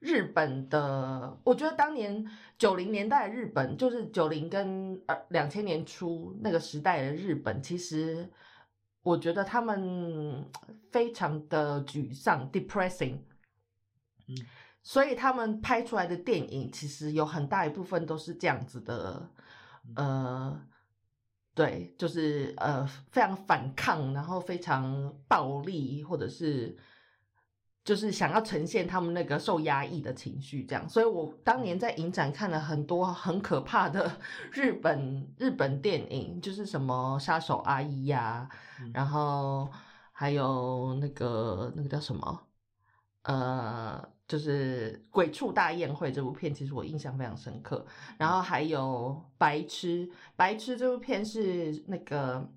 [0.00, 8.28] 日本的，我觉得当年九零年代的日本，就是九零跟呃两千年初那个时代的日本，其实
[9.02, 10.44] 我觉得他们
[10.92, 13.16] 非常的沮丧，depressing。
[14.28, 14.36] 嗯
[14.86, 19.28] 所以他们拍出来的电影其实有很大一部分都是这样子的，
[19.96, 20.60] 呃，
[21.54, 26.76] 对，就是呃非常反抗，然后非常暴力，或者是
[27.82, 30.86] 就是想要呈现他们那个受压抑的情绪，这样。
[30.88, 34.18] 所以我当年在影展看了很多很可怕的
[34.52, 38.48] 日本日本电影，就是什么杀手阿姨呀、
[38.80, 38.90] 嗯。
[38.92, 39.70] 然后
[40.12, 42.46] 还有那个那个叫什么，
[43.22, 47.84] 呃，就是《鬼畜大宴会》这部片，其实我印象非常深刻。
[48.18, 50.06] 然后还有《白痴》，
[50.36, 52.48] 《白痴》这部片是那个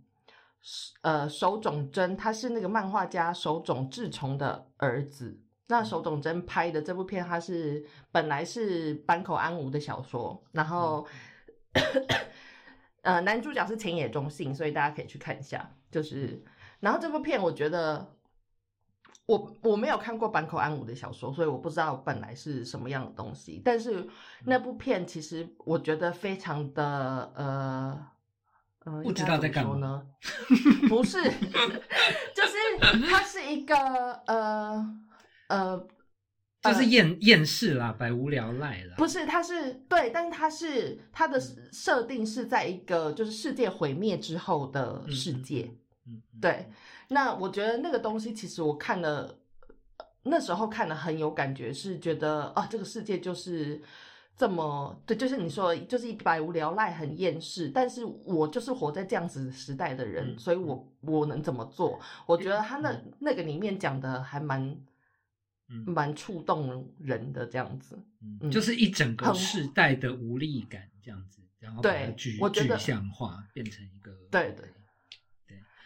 [1.01, 5.39] 呃手冢真，他是那个漫画家手冢治虫的儿子。
[5.68, 11.07] 那手冢真拍的这部片，他是本来是坂口安吾的小说，然后。
[13.03, 15.72] 呃，男主角是浅野忠信，所以大家可以去看一下。
[15.89, 16.43] 就是，
[16.82, 18.16] 然后这部片我觉得
[19.28, 23.62] 我我没有看过坂口安吾的小说，所以我不知道本来是什么样的东西。
[23.64, 24.08] 但是
[24.46, 28.08] 那部片其实我觉得非常的呃
[28.86, 30.08] 呃，不知道在干嘛？
[30.88, 31.22] 不是，
[32.34, 33.76] 就是它是一个
[34.28, 34.98] 呃
[35.48, 35.88] 呃
[36.62, 38.96] 就是呃厌厌世啦，百无聊赖啦。
[38.98, 45.70] 不是，它是对，但是它是它的设定是在一个就是世界毁灭之后的世界。
[46.06, 46.70] 嗯，嗯，对，
[47.10, 49.39] 那我觉得那个东西其实我看了，
[49.97, 53.82] 呃那时候看了很有感觉，是觉得啊，这个世界就是
[54.36, 57.70] 这么对，就是你说的就是一百无聊赖，很厌世。
[57.70, 61.97] 但是我就是活在这样子时代的人，嗯所以我我能怎么做？
[62.26, 64.62] 我觉得他那、那个里面讲的还蛮
[65.70, 67.95] 嗯蛮触动人的这样子。
[68.22, 74.68] 嗯嗯就是一整个很世代的无力感这样子，然后把它对具我觉得具象化，变成一个对对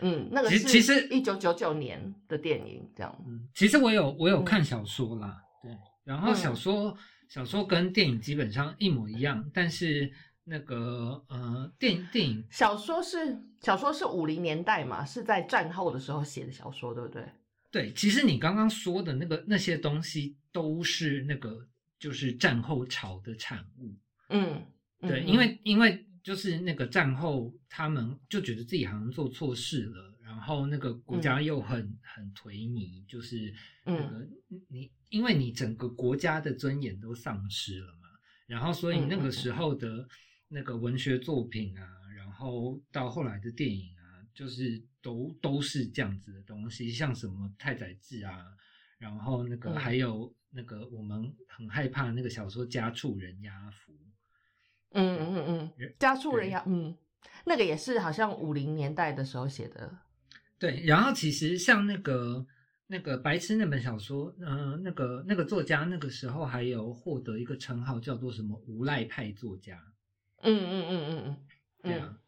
[0.01, 3.15] 嗯，那个其是实其实一九九九年的电影，这样。
[3.27, 5.71] 嗯，其实我有我有嗯看小说啦，对，
[6.03, 6.97] 然后小嗯说、
[7.29, 10.11] 小说跟电影基本上一模一样，但是
[10.43, 17.23] 那个呃电影电影小说是小说是五零年代嘛，是在战后的时候写的小说，对不对？
[17.71, 21.65] 对，其实你刚刚说的那个那些东西都是那个
[21.99, 23.95] 就是战后潮的产物，
[24.29, 24.61] 嗯，
[24.99, 33.53] 对，嗯因为因为就是那个战后，他们就觉得自己好像做错事了，然后那个国家又很、很颓靡，就是
[33.83, 34.09] 那嗯。
[34.09, 34.27] 个
[34.69, 38.07] 你因为你整个国家的尊严都丧失了嘛，
[38.45, 40.07] 然后所以那个时候的
[40.47, 48.45] 那个文学作品啊，然后到后来的电影啊，就是都都是这样子的东西，像什么太宰治啊，
[48.97, 49.75] 然后那个嗯。
[49.75, 53.91] 还有那个我们很害怕那个小说《家畜人押符》。
[54.93, 56.95] 嗯嗯嗯嗯，家畜人呀，嗯，
[57.45, 59.97] 那个也是好像五零年代的时候写的。
[60.59, 62.45] 对，然后其实像那个
[62.87, 69.81] 那个白痴那本小说，嗯、那个那个作家那个时候还有获得一个称号，叫做什么无赖派作家。
[70.41, 71.25] 嗯嗯嗯嗯。
[71.25, 71.37] 嗯，
[71.83, 72.19] 对啊，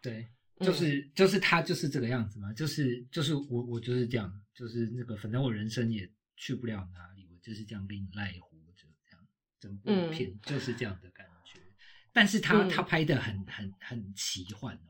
[0.00, 0.28] 对，
[0.58, 0.66] 嗯。
[0.66, 9.26] 就是就是他就是这个样子嘛，就是就是我我就是这样，就是那个反正我人生也去不了哪里，我就是这样给你赖活着，这样
[9.60, 10.10] 整部嗯。
[10.10, 11.32] 片就是这样的感觉。
[12.16, 14.88] 但是他、嗯他拍的很很很奇幻哦。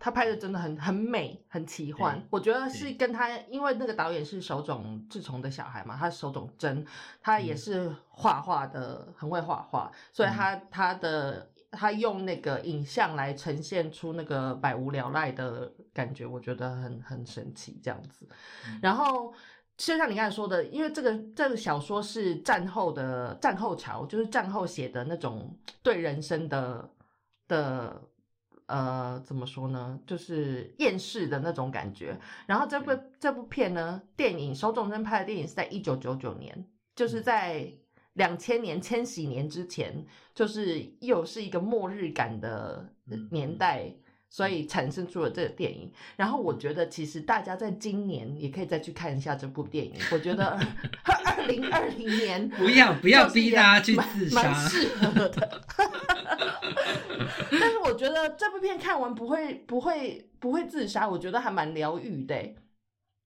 [0.00, 2.20] 他拍的真的很很美，很奇幻。
[2.28, 6.84] 我觉得是跟他，因为那个导演是手冢治虫的小孩嘛，他手冢真，
[7.20, 18.28] 他也嗯是画画的，很会画画，所以嗯他他的他用那个影像来呈现出那个百无聊赖的感觉，我觉得很很神奇这样子。
[18.66, 19.32] 嗯然后。
[19.80, 26.86] 就像你刚才说的，因为这个这个小说是战后的战后潮，就是战后写的那种对人生的
[27.48, 27.98] 的
[28.66, 32.14] 呃怎么说呢，就是厌世的那种感觉。
[32.46, 36.62] 然后这部这部片呢，电影手冢真拍的电影是在一九九九年，
[36.94, 37.66] 就是在
[38.12, 40.04] 两千年千禧年之前，
[40.34, 43.90] 就是又是一个末日感的嗯年代。
[44.30, 49.94] 所以产生出了这个电影，然后我觉得其实大家在今年也可以再去看一下这部电影。
[50.12, 50.56] 我觉得
[51.04, 54.68] 二零二零年不要不要逼大家去蛮自蛮杀。
[54.68, 55.60] 适合的。
[57.50, 62.56] 但是我觉得这部片看完不会不会不会自杀，我觉得还蛮疗愈的欸。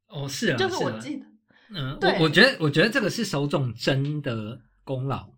[0.09, 1.27] 哦，是啊，就是我啊记得，
[1.75, 5.29] 嗯，对我我觉得我觉得这个是手冢真的功劳。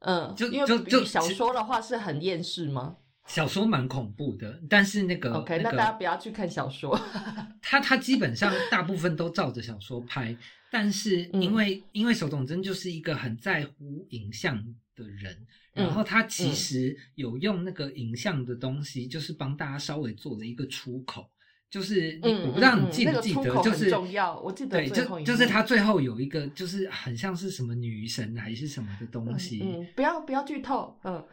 [0.00, 2.96] 嗯，就因为就就小其说的话是很厌世吗
[3.32, 7.00] 小说蛮恐怖的，但是那个？OK，那个那大家不要去看小说。
[7.62, 10.36] 他他基本上大部分都照着小说拍，
[10.68, 14.56] 但是嗯因为、因为手冢真就是一个很在乎影像
[14.96, 15.32] 的人，
[15.74, 21.30] 嗯然后他其实有用那个影像的东西，就是帮大家稍微做了一个出口，
[21.70, 24.36] 就是你、嗯，我不知道嗯你记不记得，就是重要。
[24.40, 30.98] 我记得对，就就是幕他最后有一个就是很像是什么女神还是什么的东西，嗯，嗯不要不要剧透。
[31.04, 31.24] 嗯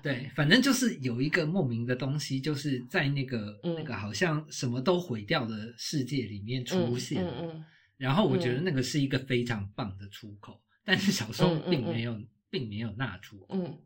[0.00, 7.24] 对，反正就是有一个莫名的东西，就是在那个、嗯那个好像什么都毁掉的世界里面出嗯现。
[7.24, 7.64] 嗯嗯
[7.96, 12.16] 然后我觉得嗯那个是一个非常棒的出口，但是小说嗯嗯并没有，
[12.50, 13.46] 并没有那出口。
[13.50, 13.78] 嗯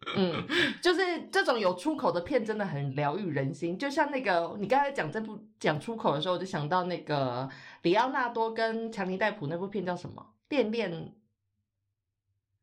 [0.16, 0.46] 嗯，
[0.80, 1.00] 就是
[1.32, 3.76] 这种有出口的片真的很疗愈人心。
[3.76, 7.48] 就像那个你刚才讲这部讲出口的时候，我就想到那个
[7.82, 10.34] 里奥纳多跟强尼戴普那部片叫什么？
[10.48, 11.14] 恋恋，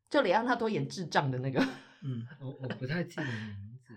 [0.10, 1.60] 就里奥纳多演智障的那个。
[2.04, 3.94] 嗯， 我我不太记得名字。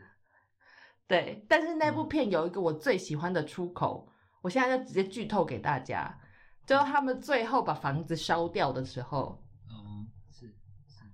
[1.07, 4.12] 对，但是那部嗯片有一个我最喜欢的出口，
[4.43, 6.18] 我现在就直接剧透给大家，
[6.66, 10.49] 就是他们最后把房子烧掉的时候，哦，是
[10.86, 11.05] 是，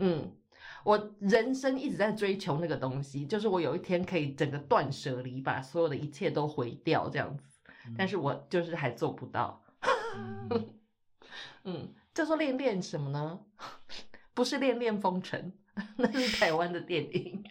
[0.00, 0.36] 嗯，
[0.84, 7.60] 我人生一直在追求那个东西，就是我有一天可以整个断舍离，把所有的一切都毁掉这样子，
[7.96, 9.62] 但是我就是还做不到。
[10.50, 10.74] 嗯
[11.64, 13.40] 嗯，叫做恋恋什么呢？
[14.32, 15.52] 不是恋恋风尘，
[15.96, 17.44] 那是台湾的电影。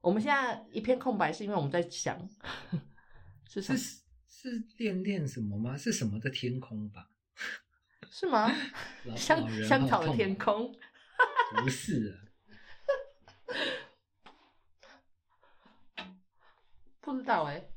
[0.00, 2.16] 我们现在一片空白，是因为我们在想
[3.48, 3.60] 是？
[3.60, 5.76] 是是恋恋什么吗？
[5.76, 7.10] 是什么的天空吧？
[8.10, 8.50] 是吗？
[9.16, 10.74] 香香草的天空。
[11.56, 12.18] 不是
[15.96, 15.98] 啊，
[17.00, 17.68] 不知道哎、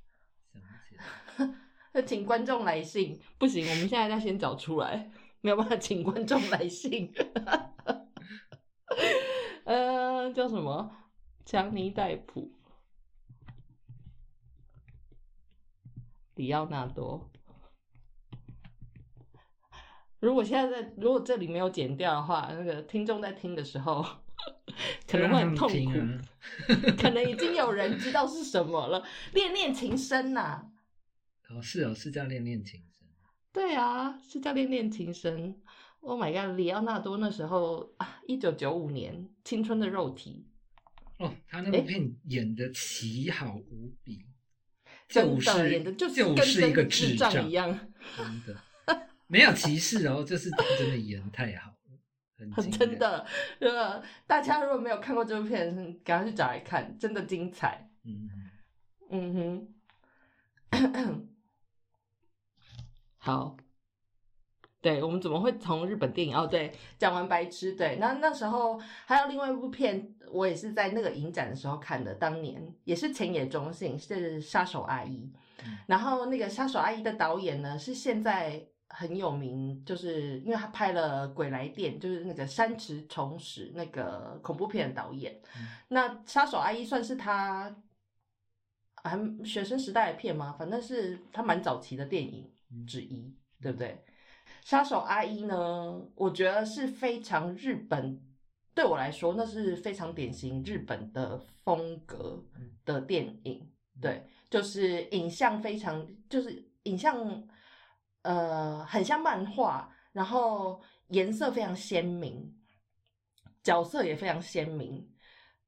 [0.54, 1.56] 想不起来。
[1.94, 5.12] 那请观众来信，不行，我们现在要先找出来，
[5.42, 7.12] 没有办法请观众来信。
[9.66, 10.98] 呃，叫什么？
[11.46, 12.52] 强尼戴普、
[16.36, 17.32] 里奥纳多。
[20.22, 24.06] 如果现在在，如果这里没有剪掉的话，那个听众在听的时候，
[25.08, 25.92] 可能会很痛苦。
[26.98, 29.04] 可能已经有人知道是什么了，
[29.34, 30.68] 恋恋情深呐、
[31.50, 33.08] 哦，是哦，是叫恋恋情深。
[33.52, 35.62] 对啊，是叫恋恋情深。
[36.00, 40.48] Oh my god，里奥纳多那时候啊，一九九五年，青春的肉体，
[41.20, 41.82] 哦，他那诶？
[41.82, 44.26] 部片演的奇好无比，
[45.08, 47.68] 真的就是演的就是跟就是一个智障障一样，
[48.18, 48.60] 真的
[49.32, 52.70] 没有歧视哦，就是他真的演太好了，很。
[52.70, 53.26] 真的。
[53.60, 55.74] 呃，大家如果没有看过这部片，
[56.04, 57.90] 赶快去找来看，真的精彩。
[58.04, 58.30] 嗯，
[59.10, 59.70] 嗯
[60.74, 61.30] 哼，
[63.18, 63.56] 好，
[64.82, 66.36] 对我们怎么会从日本电影？
[66.36, 75.32] 哦，对，讲完白痴，对，那那时候还有另外一部片，我也是在那个影展的时候看的，当年也是前野中信，是《杀手阿姨》
[75.64, 85.42] 嗯然后那个《杀手阿姨》的导演呢，是现在很有名，就是因为他拍了《鬼来电》，就是那个山池重史那个恐怖片的导演。
[85.58, 87.76] 嗯那《杀手阿姨》算是他
[89.04, 90.56] 还学生时代的片吗？
[90.58, 94.04] 反正是他蛮早期的电影嗯之一，对不对？
[94.64, 98.22] 杀手阿姨呢，我觉得是非常日本，
[98.76, 102.44] 对我来说那是非常典型日本的风格
[102.86, 103.68] 的电影，
[104.00, 107.18] 对，就是影像非常，就是影像，
[108.24, 112.54] 呃，很像漫画，然后颜色非常鲜明，
[113.64, 115.08] 角色也非常鲜明，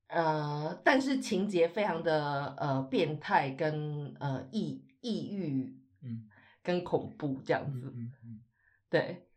[0.08, 6.30] 呃，但是情节非常的呃变态跟呃抑抑郁嗯
[6.62, 8.40] 跟恐怖这样嗯子，嗯嗯，
[8.90, 9.28] 对。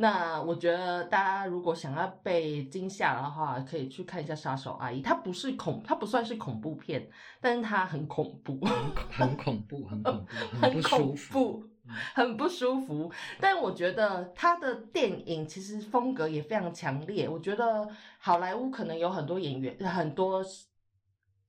[0.00, 5.00] 那我觉得大家如果想要被惊吓的话，可以去看一下《杀手阿姨》。
[5.04, 7.10] 它不是恐，它不算是恐怖片，
[7.40, 10.26] 但是它很恐怖，很恐怖，很恐怖，
[10.62, 11.64] 很不 舒恐服。
[12.14, 13.10] 很不舒服。
[13.40, 17.28] 但我觉得他的电影其实风格也非常强烈。
[17.28, 20.44] 我觉得好莱坞可能有很多演员，很多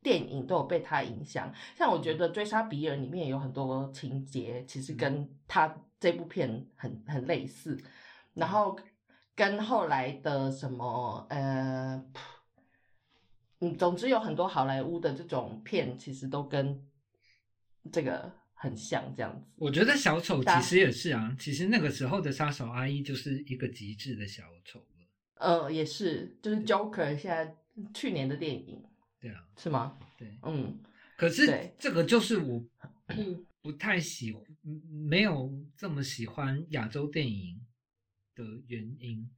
[0.01, 1.53] 电影都有被他影响。
[1.75, 7.77] 像我觉得《追杀比尔》里面有很多情节，其实跟他这部片很很类似。
[8.33, 8.77] 然后
[9.35, 12.01] 跟后来的什么呃，
[13.59, 16.87] 嗯，总之有很多好莱坞的这种片，其实都跟
[17.91, 18.31] 这个
[18.61, 19.47] 很像，这样子。
[19.55, 24.85] 我觉得小丑其实也是啊，其实那个时候的杀手阿姨就是一个极致的小丑了。
[25.35, 27.55] 呃，也是，就是 Joker 现在
[27.93, 28.83] 去年的电影
[29.21, 29.97] 对啊，是吗？
[30.17, 30.37] 对。
[30.43, 30.77] 嗯，
[31.15, 32.59] 可是这个就是我
[33.07, 34.35] 不不太喜
[35.07, 37.65] 没有这么喜欢亚洲电影
[38.35, 39.31] 的原因，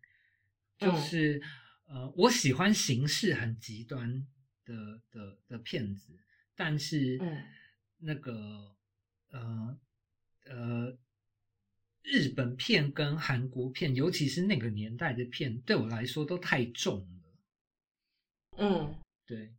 [0.80, 1.41] 就嗯是、
[1.86, 4.26] 呃，我喜欢形式很极端
[4.65, 4.74] 的
[5.11, 6.17] 的的片子，
[6.55, 7.43] 但是、嗯
[8.03, 8.76] 那个
[9.32, 9.77] 呃
[10.45, 10.97] 呃。
[12.03, 18.57] 日本片跟韩国片，尤其是那个年代的片，对我来说都太重了。
[18.57, 18.95] 嗯，
[19.27, 19.53] 对，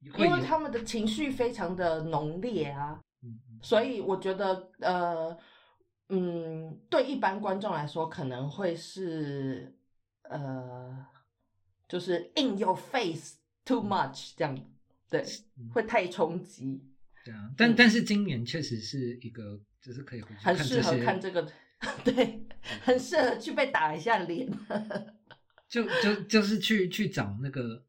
[0.00, 5.38] 因为他们的情绪非常的浓烈啊，嗯嗯所以我觉得呃，
[6.10, 9.74] 嗯，对一般观众来说可能会是
[10.24, 11.06] 呃，
[11.88, 14.54] 就是 in your face too much 这样，
[15.08, 15.24] 对，
[15.56, 16.84] 嗯会太冲击，
[17.24, 21.46] 对啊，但、嗯但是今年确实是一个，就是可以回去很适合看这个，
[22.04, 22.46] 对，
[22.82, 24.48] 很适合去被打一下脸。
[25.68, 27.84] 就就就是去去找那个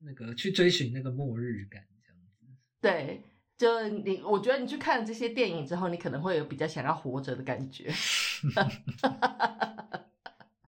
[0.00, 2.44] 那个去追寻那个末日感这样子。
[2.80, 3.22] 对，
[3.56, 7.90] 就你，我觉得你去看了这些电影之后，你可能会有比较想要活着的感觉。